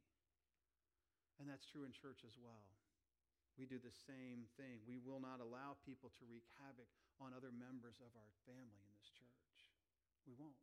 And 1.40 1.48
that's 1.48 1.64
true 1.72 1.88
in 1.88 1.96
church 1.96 2.28
as 2.28 2.36
well. 2.36 2.68
We 3.58 3.66
do 3.66 3.82
the 3.82 3.94
same 4.06 4.46
thing. 4.54 4.86
We 4.86 5.02
will 5.02 5.18
not 5.18 5.42
allow 5.42 5.82
people 5.82 6.14
to 6.22 6.24
wreak 6.30 6.46
havoc 6.62 6.86
on 7.18 7.34
other 7.34 7.50
members 7.50 7.98
of 8.06 8.14
our 8.14 8.34
family 8.46 8.78
in 8.86 8.92
this 8.94 9.10
church. 9.18 9.58
We 10.30 10.38
won't. 10.38 10.54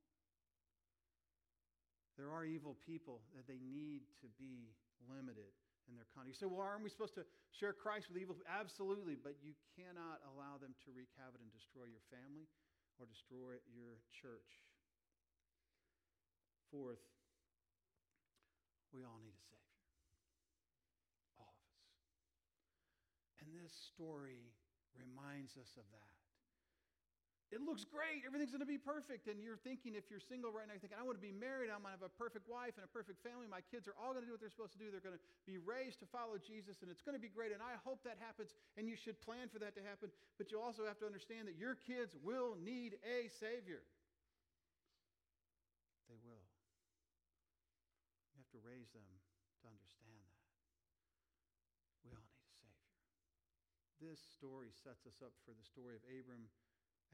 There 2.15 2.31
are 2.31 2.47
evil 2.47 2.79
people 2.87 3.27
that 3.35 3.51
they 3.51 3.59
need 3.59 4.07
to 4.23 4.31
be 4.39 4.71
limited 5.11 5.51
in 5.91 5.99
their 5.99 6.07
conduct. 6.15 6.39
You 6.39 6.39
say, 6.39 6.47
well, 6.47 6.63
aren't 6.63 6.87
we 6.87 6.91
supposed 6.93 7.19
to 7.19 7.27
share 7.51 7.75
Christ 7.75 8.07
with 8.07 8.23
evil? 8.23 8.39
Absolutely, 8.47 9.19
but 9.19 9.35
you 9.43 9.59
cannot 9.75 10.23
allow 10.31 10.57
them 10.63 10.79
to 10.87 10.95
wreak 10.95 11.11
havoc 11.19 11.43
and 11.43 11.51
destroy 11.51 11.91
your 11.91 12.05
family 12.15 12.47
or 13.03 13.11
destroy 13.11 13.59
your 13.75 13.99
church. 14.15 14.63
Fourth, 16.71 17.03
we 18.95 19.03
all 19.03 19.19
need 19.19 19.35
a 19.35 19.45
Savior. 19.51 19.83
All 21.39 21.51
of 21.51 21.67
us. 21.67 21.91
And 23.43 23.51
this 23.65 23.73
story 23.73 24.53
reminds 24.93 25.57
us 25.57 25.73
of 25.81 25.89
that. 25.97 26.13
It 27.53 27.63
looks 27.63 27.87
great. 27.87 28.27
Everything's 28.27 28.51
going 28.51 28.67
to 28.67 28.69
be 28.69 28.83
perfect. 28.83 29.31
And 29.31 29.39
you're 29.39 29.61
thinking, 29.61 29.95
if 29.95 30.11
you're 30.11 30.19
single 30.19 30.51
right 30.51 30.67
now, 30.67 30.75
you're 30.75 30.83
thinking, 30.83 30.99
I 30.99 31.07
want 31.07 31.17
to 31.17 31.23
be 31.23 31.31
married. 31.31 31.71
I'm 31.71 31.87
going 31.87 31.95
to 31.95 31.99
have 32.03 32.09
a 32.09 32.11
perfect 32.19 32.51
wife 32.51 32.75
and 32.75 32.83
a 32.83 32.91
perfect 32.91 33.23
family. 33.23 33.47
My 33.47 33.63
kids 33.71 33.87
are 33.87 33.95
all 33.95 34.11
going 34.11 34.27
to 34.27 34.29
do 34.29 34.35
what 34.35 34.43
they're 34.43 34.51
supposed 34.51 34.75
to 34.75 34.83
do. 34.83 34.91
They're 34.91 35.05
going 35.05 35.15
to 35.15 35.23
be 35.47 35.63
raised 35.63 36.03
to 36.03 36.09
follow 36.11 36.35
Jesus, 36.35 36.83
and 36.83 36.91
it's 36.91 37.05
going 37.05 37.15
to 37.15 37.23
be 37.23 37.31
great. 37.31 37.55
And 37.55 37.63
I 37.63 37.79
hope 37.87 38.03
that 38.03 38.19
happens, 38.19 38.59
and 38.75 38.91
you 38.91 38.99
should 38.99 39.23
plan 39.23 39.47
for 39.53 39.63
that 39.63 39.79
to 39.79 39.83
happen. 39.87 40.11
But 40.35 40.51
you 40.51 40.59
also 40.59 40.83
have 40.83 40.99
to 40.99 41.07
understand 41.07 41.47
that 41.47 41.55
your 41.55 41.79
kids 41.79 42.19
will 42.27 42.59
need 42.59 42.99
a 43.07 43.31
Savior. 43.39 43.87
They 46.11 46.19
will. 46.27 46.43
You 48.35 48.43
have 48.43 48.51
to 48.51 48.61
raise 48.67 48.91
them 48.91 49.07
to 49.07 49.71
understand 49.71 50.27
that. 50.27 50.43
We 52.03 52.19
all 52.19 52.19
need 52.19 52.35
a 52.35 52.51
Savior. 52.59 52.83
This 54.05 54.21
story 54.37 54.69
sets 54.85 55.09
us 55.09 55.25
up 55.25 55.33
for 55.49 55.57
the 55.57 55.65
story 55.65 55.97
of 55.97 56.05
Abram 56.05 56.53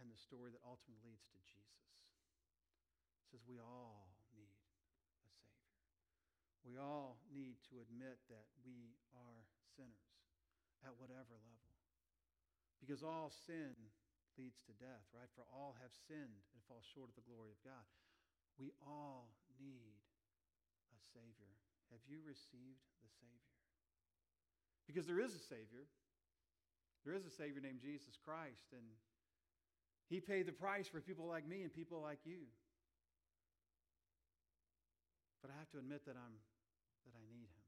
and 0.03 0.11
the 0.11 0.19
story 0.19 0.51
that 0.51 0.59
ultimately 0.67 0.99
leads 1.07 1.23
to 1.31 1.39
Jesus. 1.47 1.87
It 3.23 3.27
says 3.31 3.47
we 3.47 3.63
all 3.63 4.11
need 4.35 4.51
a 4.51 4.59
Savior. 4.75 5.55
We 6.67 6.75
all 6.83 7.23
need 7.31 7.63
to 7.71 7.79
admit 7.79 8.19
that 8.27 8.51
we 8.67 8.99
are 9.15 9.47
sinners 9.79 10.19
at 10.83 10.99
whatever 10.99 11.39
level. 11.47 11.79
Because 12.83 13.07
all 13.07 13.31
sin 13.47 13.79
leads 14.35 14.59
to 14.67 14.75
death, 14.83 15.07
right? 15.15 15.31
For 15.39 15.47
all 15.47 15.79
have 15.79 15.95
sinned 16.11 16.43
and 16.51 16.61
fall 16.67 16.83
short 16.83 17.07
of 17.07 17.15
the 17.15 17.29
glory 17.31 17.55
of 17.55 17.63
God. 17.63 17.87
We 18.59 18.75
all 18.83 19.31
need 19.63 20.03
a 20.91 20.99
Savior. 21.15 21.55
Have 21.95 22.03
you 22.11 22.19
received 22.27 22.83
the 22.99 23.11
Savior? 23.23 23.55
Because 24.91 25.07
there 25.07 25.23
is 25.23 25.39
a 25.39 25.45
Savior. 25.47 25.87
There 27.05 27.17
is 27.17 27.25
a 27.25 27.33
Savior 27.33 27.65
named 27.65 27.81
Jesus 27.81 28.21
Christ, 28.21 28.77
and 28.77 28.85
he 30.13 30.21
paid 30.21 30.45
the 30.45 30.53
price 30.53 30.89
for 30.89 31.01
people 31.01 31.25
like 31.25 31.49
me 31.49 31.63
and 31.65 31.73
people 31.73 32.03
like 32.03 32.21
you. 32.29 32.45
But 35.41 35.49
I 35.49 35.57
have 35.57 35.73
to 35.73 35.81
admit 35.81 36.05
that 36.05 36.21
I'm 36.21 36.37
that 37.09 37.17
I 37.17 37.25
need 37.33 37.49
him. 37.49 37.67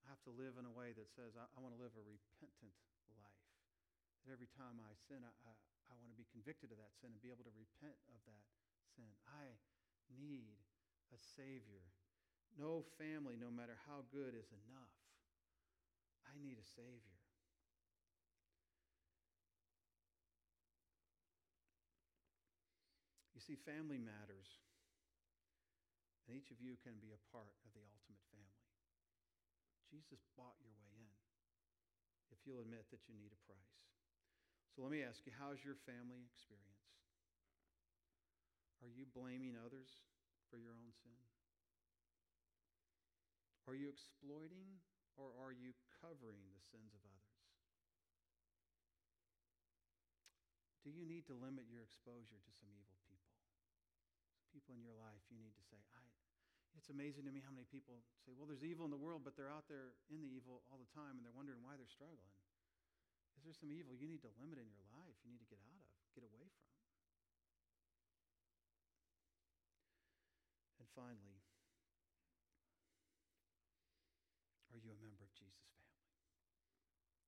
I 0.00 0.08
have 0.08 0.22
to 0.24 0.32
live 0.32 0.56
in 0.56 0.64
a 0.64 0.72
way 0.72 0.96
that 0.96 1.12
says 1.12 1.36
I, 1.36 1.44
I 1.44 1.58
want 1.60 1.76
to 1.76 1.80
live 1.82 1.92
a 1.92 2.04
repentant 2.06 2.72
life. 3.12 3.44
That 4.24 4.32
every 4.32 4.48
time 4.56 4.80
I 4.80 4.96
sin, 5.10 5.20
I, 5.20 5.32
I, 5.44 5.52
I 5.92 5.94
want 6.00 6.14
to 6.14 6.18
be 6.18 6.24
convicted 6.32 6.72
of 6.72 6.80
that 6.80 6.96
sin 6.96 7.12
and 7.12 7.20
be 7.20 7.28
able 7.28 7.44
to 7.44 7.52
repent 7.52 8.00
of 8.08 8.20
that 8.24 8.44
sin. 8.96 9.10
I 9.28 9.60
need 10.16 10.56
a 11.12 11.18
Savior. 11.36 11.84
No 12.56 12.88
family, 12.96 13.36
no 13.36 13.52
matter 13.52 13.76
how 13.84 14.08
good, 14.08 14.32
is 14.32 14.48
enough. 14.64 14.96
I 16.24 16.32
need 16.40 16.56
a 16.56 16.64
Savior. 16.64 17.15
See, 23.46 23.54
family 23.62 24.02
matters. 24.02 24.58
And 26.26 26.34
each 26.34 26.50
of 26.50 26.58
you 26.58 26.74
can 26.82 26.98
be 26.98 27.14
a 27.14 27.26
part 27.30 27.54
of 27.62 27.70
the 27.70 27.86
ultimate 27.86 28.26
family. 28.34 28.66
Jesus 29.86 30.26
bought 30.34 30.58
your 30.58 30.74
way 30.82 30.90
in 30.98 31.14
if 32.34 32.42
you'll 32.42 32.58
admit 32.58 32.90
that 32.90 33.06
you 33.06 33.14
need 33.14 33.30
a 33.30 33.44
price. 33.46 33.78
So 34.74 34.82
let 34.82 34.90
me 34.90 35.06
ask 35.06 35.22
you 35.22 35.30
how's 35.38 35.62
your 35.62 35.78
family 35.86 36.26
experience? 36.26 36.90
Are 38.82 38.90
you 38.90 39.06
blaming 39.14 39.54
others 39.54 40.02
for 40.50 40.58
your 40.58 40.74
own 40.74 40.90
sin? 41.06 41.22
Are 43.70 43.78
you 43.78 43.86
exploiting 43.86 44.82
or 45.14 45.30
are 45.38 45.54
you 45.54 45.70
covering 46.02 46.50
the 46.50 46.66
sins 46.66 46.90
of 46.90 47.02
others? 47.06 47.38
Do 50.82 50.90
you 50.90 51.06
need 51.06 51.30
to 51.30 51.34
limit 51.38 51.70
your 51.70 51.86
exposure 51.86 52.42
to 52.42 52.52
some 52.58 52.70
evil 52.74 52.95
people? 54.56 54.72
In 54.72 54.80
your 54.80 54.96
life 54.96 55.20
you 55.28 55.36
need 55.36 55.52
to 55.52 55.64
say, 55.68 55.76
I, 55.92 56.00
it's 56.80 56.88
amazing 56.88 57.28
to 57.28 57.32
me 57.32 57.44
how 57.44 57.52
many 57.52 57.68
people 57.68 58.00
say, 58.24 58.32
well, 58.32 58.48
there's 58.48 58.64
evil 58.64 58.88
in 58.88 58.92
the 58.92 58.96
world, 58.96 59.20
but 59.20 59.36
they're 59.36 59.52
out 59.52 59.68
there 59.68 59.92
in 60.08 60.24
the 60.24 60.30
evil 60.32 60.64
all 60.72 60.80
the 60.80 60.88
time 60.96 61.20
and 61.20 61.22
they're 61.28 61.36
wondering 61.36 61.60
why 61.60 61.76
they're 61.76 61.92
struggling. 61.92 62.32
Is 63.36 63.44
there 63.44 63.52
some 63.52 63.68
evil 63.68 63.92
you 63.92 64.08
need 64.08 64.24
to 64.24 64.32
limit 64.40 64.56
in 64.56 64.64
your 64.72 64.88
life, 64.96 65.12
you 65.20 65.28
need 65.28 65.44
to 65.44 65.50
get 65.52 65.60
out 65.60 65.84
of, 65.84 65.92
get 66.16 66.24
away 66.24 66.48
from? 66.48 66.72
And 70.80 70.88
finally, 70.96 71.44
are 74.72 74.80
you 74.80 74.88
a 74.88 74.98
member 75.04 75.20
of 75.20 75.32
Jesus' 75.36 75.68
family? 75.76 76.00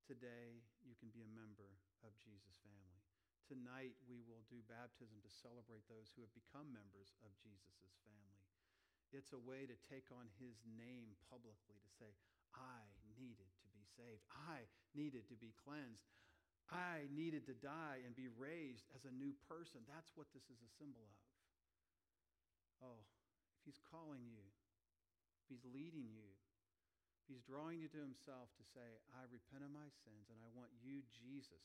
Today, 0.08 0.64
you 0.80 0.96
can 0.96 1.12
be 1.12 1.20
a 1.20 1.28
member 1.36 1.76
of 2.00 2.16
Jesus' 2.24 2.56
family. 2.64 3.04
Tonight, 3.48 3.96
we 4.04 4.20
will 4.28 4.44
do 4.52 4.60
baptism 4.68 5.24
to 5.24 5.32
celebrate 5.40 5.88
those 5.88 6.12
who 6.12 6.20
have 6.20 6.36
become 6.36 6.68
members 6.68 7.16
of 7.24 7.32
Jesus' 7.40 7.96
family. 8.04 8.44
It's 9.08 9.32
a 9.32 9.40
way 9.40 9.64
to 9.64 9.76
take 9.88 10.12
on 10.12 10.28
his 10.36 10.60
name 10.68 11.16
publicly, 11.32 11.80
to 11.80 11.90
say, 11.96 12.12
I 12.52 12.84
needed 13.16 13.48
to 13.64 13.68
be 13.72 13.88
saved. 13.96 14.20
I 14.28 14.68
needed 14.92 15.24
to 15.32 15.36
be 15.40 15.56
cleansed. 15.64 16.04
I 16.68 17.08
needed 17.08 17.48
to 17.48 17.56
die 17.56 18.04
and 18.04 18.12
be 18.12 18.28
raised 18.28 18.92
as 18.92 19.08
a 19.08 19.16
new 19.16 19.32
person. 19.48 19.80
That's 19.88 20.12
what 20.12 20.28
this 20.36 20.44
is 20.52 20.60
a 20.60 20.76
symbol 20.76 21.08
of. 21.08 21.16
Oh, 22.84 23.00
if 23.56 23.64
he's 23.64 23.80
calling 23.80 24.28
you, 24.28 24.44
if 25.40 25.48
he's 25.48 25.64
leading 25.64 26.12
you, 26.12 26.28
if 27.24 27.32
he's 27.32 27.48
drawing 27.48 27.80
you 27.80 27.88
to 27.96 28.00
himself 28.04 28.52
to 28.60 28.64
say, 28.76 29.00
I 29.16 29.24
repent 29.32 29.64
of 29.64 29.72
my 29.72 29.88
sins 30.04 30.28
and 30.28 30.36
I 30.44 30.52
want 30.52 30.68
you, 30.84 31.00
Jesus, 31.08 31.64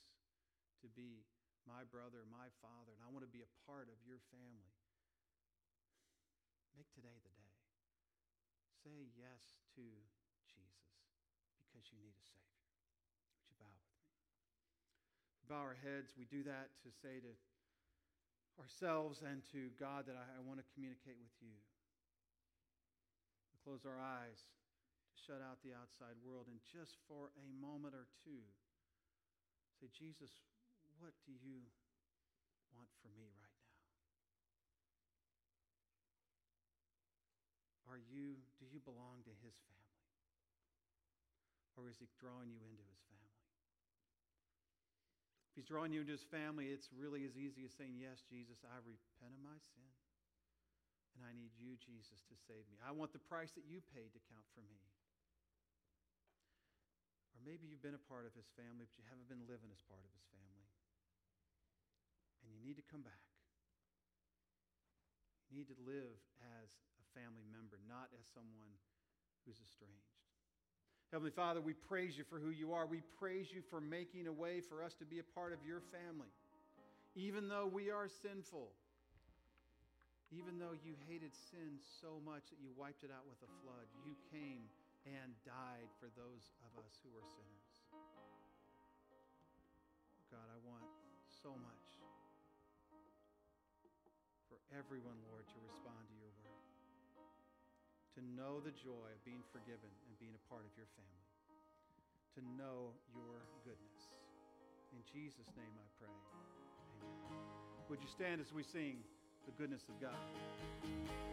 to 0.79 0.87
be 0.95 1.27
my 1.63 1.87
brother, 1.87 2.27
my 2.27 2.51
father, 2.59 2.91
and 2.95 3.01
I 3.03 3.09
want 3.11 3.23
to 3.23 3.31
be 3.31 3.43
a 3.45 3.51
part 3.65 3.87
of 3.87 3.97
your 4.03 4.19
family. 4.31 4.75
Make 6.75 6.89
today 6.91 7.13
the 7.13 7.33
day. 7.33 7.53
Say 8.83 8.97
yes 9.15 9.43
to 9.77 9.85
Jesus 10.49 10.91
because 11.61 11.85
you 11.93 12.01
need 12.01 12.17
a 12.17 12.25
Savior. 12.25 12.67
Would 13.39 13.47
you 13.47 13.57
bow 13.61 13.71
with 13.71 13.89
me? 13.93 14.03
We 15.39 15.43
bow 15.47 15.63
our 15.63 15.79
heads. 15.79 16.17
We 16.17 16.27
do 16.27 16.43
that 16.49 16.73
to 16.83 16.89
say 16.91 17.23
to 17.23 17.31
ourselves 18.59 19.23
and 19.23 19.45
to 19.55 19.71
God 19.79 20.09
that 20.09 20.17
I, 20.17 20.25
I 20.37 20.41
want 20.43 20.59
to 20.59 20.67
communicate 20.75 21.17
with 21.17 21.33
you. 21.39 21.55
We 23.49 23.57
close 23.63 23.87
our 23.87 24.01
eyes 24.01 24.41
to 24.43 25.15
shut 25.15 25.39
out 25.39 25.63
the 25.63 25.77
outside 25.77 26.19
world 26.19 26.51
and 26.51 26.59
just 26.67 26.99
for 27.07 27.31
a 27.39 27.47
moment 27.61 27.95
or 27.95 28.09
two 28.25 28.43
say, 29.83 29.91
Jesus, 29.91 30.31
what 30.99 31.13
do 31.25 31.33
you 31.33 31.65
want 32.73 32.89
for 33.01 33.09
me 33.13 33.29
right 33.29 33.57
now? 33.61 33.73
Are 37.89 38.01
you, 38.01 38.41
do 38.57 38.65
you 38.65 38.81
belong 38.81 39.21
to 39.27 39.33
his 39.45 39.53
family? 39.69 40.01
Or 41.77 41.89
is 41.89 41.97
he 42.01 42.09
drawing 42.17 42.49
you 42.49 42.61
into 42.65 42.85
his 42.85 43.01
family? 43.05 43.37
If 45.53 45.61
he's 45.61 45.69
drawing 45.69 45.93
you 45.93 46.01
into 46.01 46.17
his 46.17 46.25
family, 46.25 46.73
it's 46.73 46.89
really 46.89 47.29
as 47.29 47.37
easy 47.37 47.61
as 47.61 47.73
saying, 47.77 47.93
Yes, 48.01 48.25
Jesus, 48.25 48.65
I 48.65 48.81
repent 48.81 49.37
of 49.37 49.41
my 49.45 49.57
sin. 49.61 49.85
And 51.13 51.21
I 51.21 51.37
need 51.37 51.53
you, 51.53 51.77
Jesus, 51.77 52.25
to 52.25 52.35
save 52.49 52.65
me. 52.73 52.81
I 52.81 52.89
want 52.89 53.13
the 53.13 53.21
price 53.21 53.53
that 53.53 53.69
you 53.69 53.85
paid 53.93 54.09
to 54.17 54.21
count 54.33 54.49
for 54.57 54.65
me. 54.65 54.81
Or 57.37 57.45
maybe 57.45 57.69
you've 57.69 57.85
been 57.85 57.93
a 57.93 58.07
part 58.09 58.25
of 58.25 58.33
his 58.33 58.49
family, 58.57 58.89
but 58.89 58.97
you 58.97 59.05
haven't 59.05 59.29
been 59.29 59.45
living 59.45 59.69
as 59.69 59.85
part 59.85 60.01
of 60.01 60.09
his 60.09 60.25
family 60.33 60.62
need 62.63 62.79
to 62.79 62.87
come 62.89 63.03
back. 63.03 63.23
You 65.51 65.61
need 65.61 65.69
to 65.69 65.79
live 65.85 66.17
as 66.63 66.69
a 66.97 67.05
family 67.13 67.45
member, 67.53 67.77
not 67.85 68.09
as 68.17 68.25
someone 68.33 68.73
who's 69.45 69.59
estranged. 69.61 70.17
Heavenly 71.13 71.29
Father, 71.29 71.61
we 71.61 71.77
praise 71.77 72.17
you 72.17 72.25
for 72.25 72.41
who 72.41 72.49
you 72.49 72.73
are. 72.73 72.89
We 72.89 73.05
praise 73.21 73.53
you 73.53 73.61
for 73.69 73.77
making 73.77 74.25
a 74.25 74.33
way 74.33 74.65
for 74.65 74.81
us 74.81 74.97
to 74.97 75.05
be 75.05 75.21
a 75.21 75.27
part 75.37 75.53
of 75.53 75.61
your 75.61 75.85
family. 75.93 76.31
Even 77.13 77.45
though 77.45 77.69
we 77.69 77.93
are 77.93 78.09
sinful, 78.09 78.73
even 80.33 80.57
though 80.57 80.73
you 80.73 80.97
hated 81.05 81.29
sin 81.53 81.77
so 82.01 82.17
much 82.25 82.49
that 82.49 82.57
you 82.57 82.73
wiped 82.73 83.05
it 83.05 83.13
out 83.13 83.29
with 83.29 83.37
a 83.45 83.51
flood, 83.61 83.85
you 84.01 84.17
came 84.33 84.65
and 85.05 85.37
died 85.45 85.85
for 86.01 86.09
those 86.17 86.49
of 86.65 86.73
us 86.81 86.97
who 87.05 87.13
are 87.13 87.27
sinners. 87.29 87.65
God, 90.33 90.49
I 90.49 90.57
want 90.65 90.81
so 91.29 91.53
much 91.53 91.82
everyone, 94.73 95.17
Lord, 95.29 95.45
to 95.45 95.57
respond 95.69 96.01
to 96.09 96.15
your 96.17 96.33
word, 96.41 96.65
to 98.17 98.21
know 98.33 98.57
the 98.61 98.73
joy 98.73 99.09
of 99.13 99.21
being 99.21 99.45
forgiven 99.53 99.89
and 100.09 100.13
being 100.17 100.33
a 100.33 100.43
part 100.49 100.65
of 100.65 100.73
your 100.73 100.89
family, 100.97 101.29
to 102.37 102.41
know 102.57 102.93
your 103.13 103.37
goodness. 103.61 104.01
In 104.93 105.01
Jesus' 105.05 105.49
name 105.53 105.73
I 105.77 105.87
pray. 106.01 106.17
Amen. 107.01 107.45
Would 107.89 108.01
you 108.01 108.09
stand 108.09 108.41
as 108.41 108.49
we 108.49 108.65
sing 108.65 109.01
the 109.45 109.53
goodness 109.57 109.85
of 109.89 110.01
God? 110.01 111.32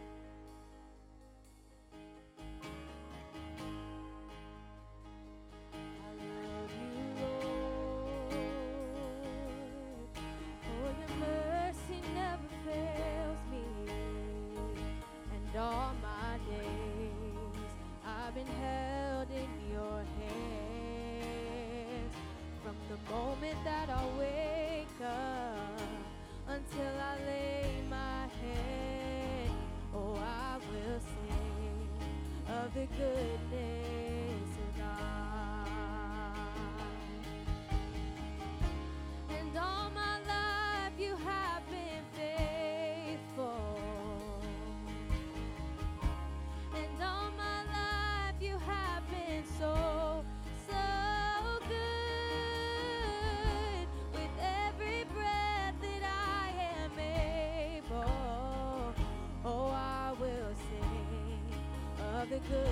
good. 62.49 62.70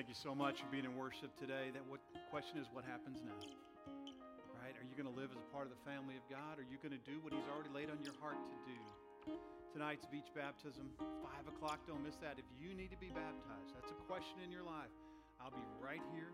Thank 0.00 0.16
you 0.16 0.24
so 0.24 0.32
much 0.32 0.64
for 0.64 0.68
being 0.72 0.88
in 0.88 0.96
worship 0.96 1.28
today. 1.36 1.68
That 1.76 1.84
what 1.84 2.00
question 2.32 2.56
is 2.56 2.64
what 2.72 2.88
happens 2.88 3.20
now? 3.20 3.36
Right? 4.56 4.72
Are 4.72 4.86
you 4.88 4.96
going 4.96 5.04
to 5.04 5.12
live 5.12 5.28
as 5.28 5.36
a 5.36 5.48
part 5.52 5.68
of 5.68 5.76
the 5.76 5.82
family 5.84 6.16
of 6.16 6.24
God? 6.32 6.56
Are 6.56 6.64
you 6.64 6.80
going 6.80 6.96
to 6.96 7.04
do 7.04 7.20
what 7.20 7.36
He's 7.36 7.44
already 7.52 7.68
laid 7.68 7.92
on 7.92 8.00
your 8.00 8.16
heart 8.16 8.40
to 8.40 8.56
do? 8.64 8.80
Tonight's 9.76 10.08
beach 10.08 10.32
baptism, 10.32 10.88
five 11.20 11.44
o'clock. 11.44 11.84
Don't 11.84 12.00
miss 12.00 12.16
that. 12.24 12.40
If 12.40 12.48
you 12.56 12.72
need 12.72 12.88
to 12.96 12.96
be 12.96 13.12
baptized, 13.12 13.76
that's 13.76 13.92
a 13.92 14.00
question 14.08 14.40
in 14.40 14.48
your 14.48 14.64
life. 14.64 14.88
I'll 15.36 15.52
be 15.52 15.68
right 15.84 16.00
here. 16.16 16.32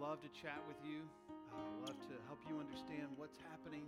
Love 0.00 0.24
to 0.24 0.32
chat 0.32 0.64
with 0.64 0.80
you. 0.80 1.04
I'd 1.28 1.92
love 1.92 2.00
to 2.08 2.16
help 2.24 2.40
you 2.48 2.56
understand 2.56 3.12
what's 3.20 3.36
happening. 3.52 3.84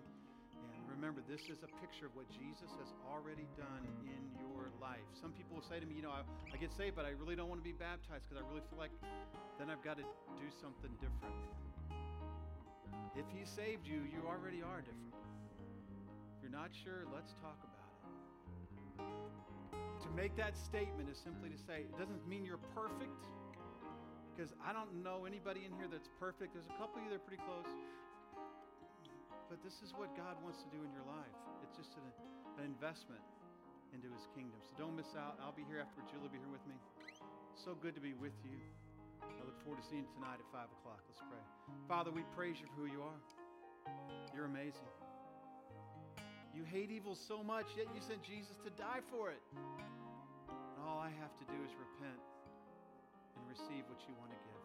And 0.77 0.85
remember, 0.93 1.25
this 1.25 1.49
is 1.49 1.65
a 1.65 1.73
picture 1.81 2.05
of 2.05 2.13
what 2.13 2.29
Jesus 2.37 2.69
has 2.77 2.93
already 3.09 3.49
done 3.57 3.81
in 4.05 4.21
your 4.37 4.50
life. 4.81 5.05
Some 5.13 5.37
people 5.37 5.61
will 5.61 5.69
say 5.69 5.79
to 5.79 5.87
me, 5.87 5.95
you 5.95 6.03
know, 6.03 6.11
I, 6.11 6.25
I 6.49 6.57
get 6.57 6.73
saved, 6.73 6.97
but 6.97 7.05
I 7.05 7.13
really 7.21 7.37
don't 7.37 7.53
want 7.53 7.61
to 7.61 7.69
be 7.69 7.77
baptized 7.77 8.25
because 8.27 8.41
I 8.41 8.45
really 8.49 8.65
feel 8.73 8.81
like 8.81 8.91
then 9.61 9.69
I've 9.69 9.85
got 9.85 10.01
to 10.01 10.07
do 10.41 10.49
something 10.59 10.91
different. 10.99 11.37
If 13.13 13.29
He 13.29 13.45
saved 13.45 13.85
you, 13.87 14.01
you 14.09 14.25
already 14.25 14.65
are 14.65 14.81
different. 14.81 15.15
If 16.35 16.43
you're 16.43 16.57
not 16.57 16.73
sure, 16.73 17.05
let's 17.13 17.37
talk 17.45 17.61
about 17.61 17.93
it. 17.93 18.01
To 20.01 20.09
make 20.17 20.33
that 20.41 20.57
statement 20.57 21.13
is 21.13 21.21
simply 21.21 21.53
to 21.53 21.61
say, 21.69 21.85
it 21.85 21.97
doesn't 22.01 22.25
mean 22.25 22.49
you're 22.49 22.65
perfect 22.73 23.13
because 24.33 24.57
I 24.65 24.73
don't 24.73 25.05
know 25.05 25.29
anybody 25.29 25.69
in 25.69 25.73
here 25.77 25.85
that's 25.85 26.09
perfect. 26.17 26.57
There's 26.57 26.65
a 26.73 26.77
couple 26.81 26.97
of 26.97 27.05
you 27.05 27.13
that 27.13 27.21
are 27.21 27.27
pretty 27.29 27.45
close. 27.45 27.69
But 29.53 29.61
this 29.61 29.85
is 29.85 29.93
what 29.93 30.17
God 30.17 30.41
wants 30.41 30.65
to 30.65 30.69
do 30.73 30.81
in 30.81 30.89
your 30.97 31.05
life. 31.05 31.37
It's 31.61 31.77
just 31.77 31.93
an, 32.01 32.07
an 32.57 32.65
investment 32.65 33.21
into 33.95 34.09
his 34.11 34.27
kingdom. 34.35 34.59
So 34.63 34.75
don't 34.79 34.97
miss 34.97 35.13
out. 35.19 35.39
I'll 35.43 35.57
be 35.57 35.67
here 35.67 35.83
afterwards. 35.83 36.11
You'll 36.13 36.31
be 36.31 36.39
here 36.39 36.53
with 36.53 36.65
me. 36.67 36.77
So 37.55 37.77
good 37.77 37.95
to 37.95 38.03
be 38.03 38.15
with 38.15 38.37
you. 38.45 38.57
I 39.23 39.43
look 39.45 39.59
forward 39.63 39.81
to 39.83 39.87
seeing 39.89 40.05
you 40.05 40.13
tonight 40.17 40.41
at 40.41 40.49
5 40.53 40.65
o'clock. 40.81 41.01
Let's 41.09 41.23
pray. 41.27 41.45
Father, 41.89 42.11
we 42.11 42.25
praise 42.37 42.57
you 42.61 42.67
for 42.73 42.85
who 42.85 42.89
you 42.89 43.03
are. 43.05 43.21
You're 44.35 44.49
amazing. 44.49 44.89
You 46.55 46.65
hate 46.65 46.91
evil 46.91 47.15
so 47.15 47.43
much, 47.43 47.67
yet 47.77 47.87
you 47.95 48.01
sent 48.03 48.23
Jesus 48.23 48.59
to 48.67 48.71
die 48.75 49.05
for 49.11 49.31
it. 49.31 49.43
And 49.55 50.83
all 50.83 50.99
I 50.99 51.11
have 51.21 51.33
to 51.39 51.47
do 51.47 51.59
is 51.63 51.73
repent 51.79 52.21
and 53.37 53.43
receive 53.47 53.87
what 53.87 54.01
you 54.09 54.15
want 54.19 54.35
to 54.35 54.41
give. 54.45 54.65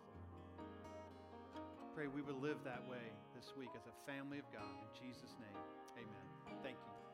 Pray 1.95 2.07
we 2.07 2.21
would 2.21 2.41
live 2.41 2.57
that 2.65 2.83
way 2.89 3.05
this 3.35 3.53
week 3.55 3.71
as 3.75 3.87
a 3.87 3.95
family 4.09 4.39
of 4.39 4.47
God. 4.51 4.75
In 4.83 4.91
Jesus' 4.99 5.31
name, 5.39 5.59
amen. 5.95 6.25
Thank 6.63 6.75
you. 6.75 7.04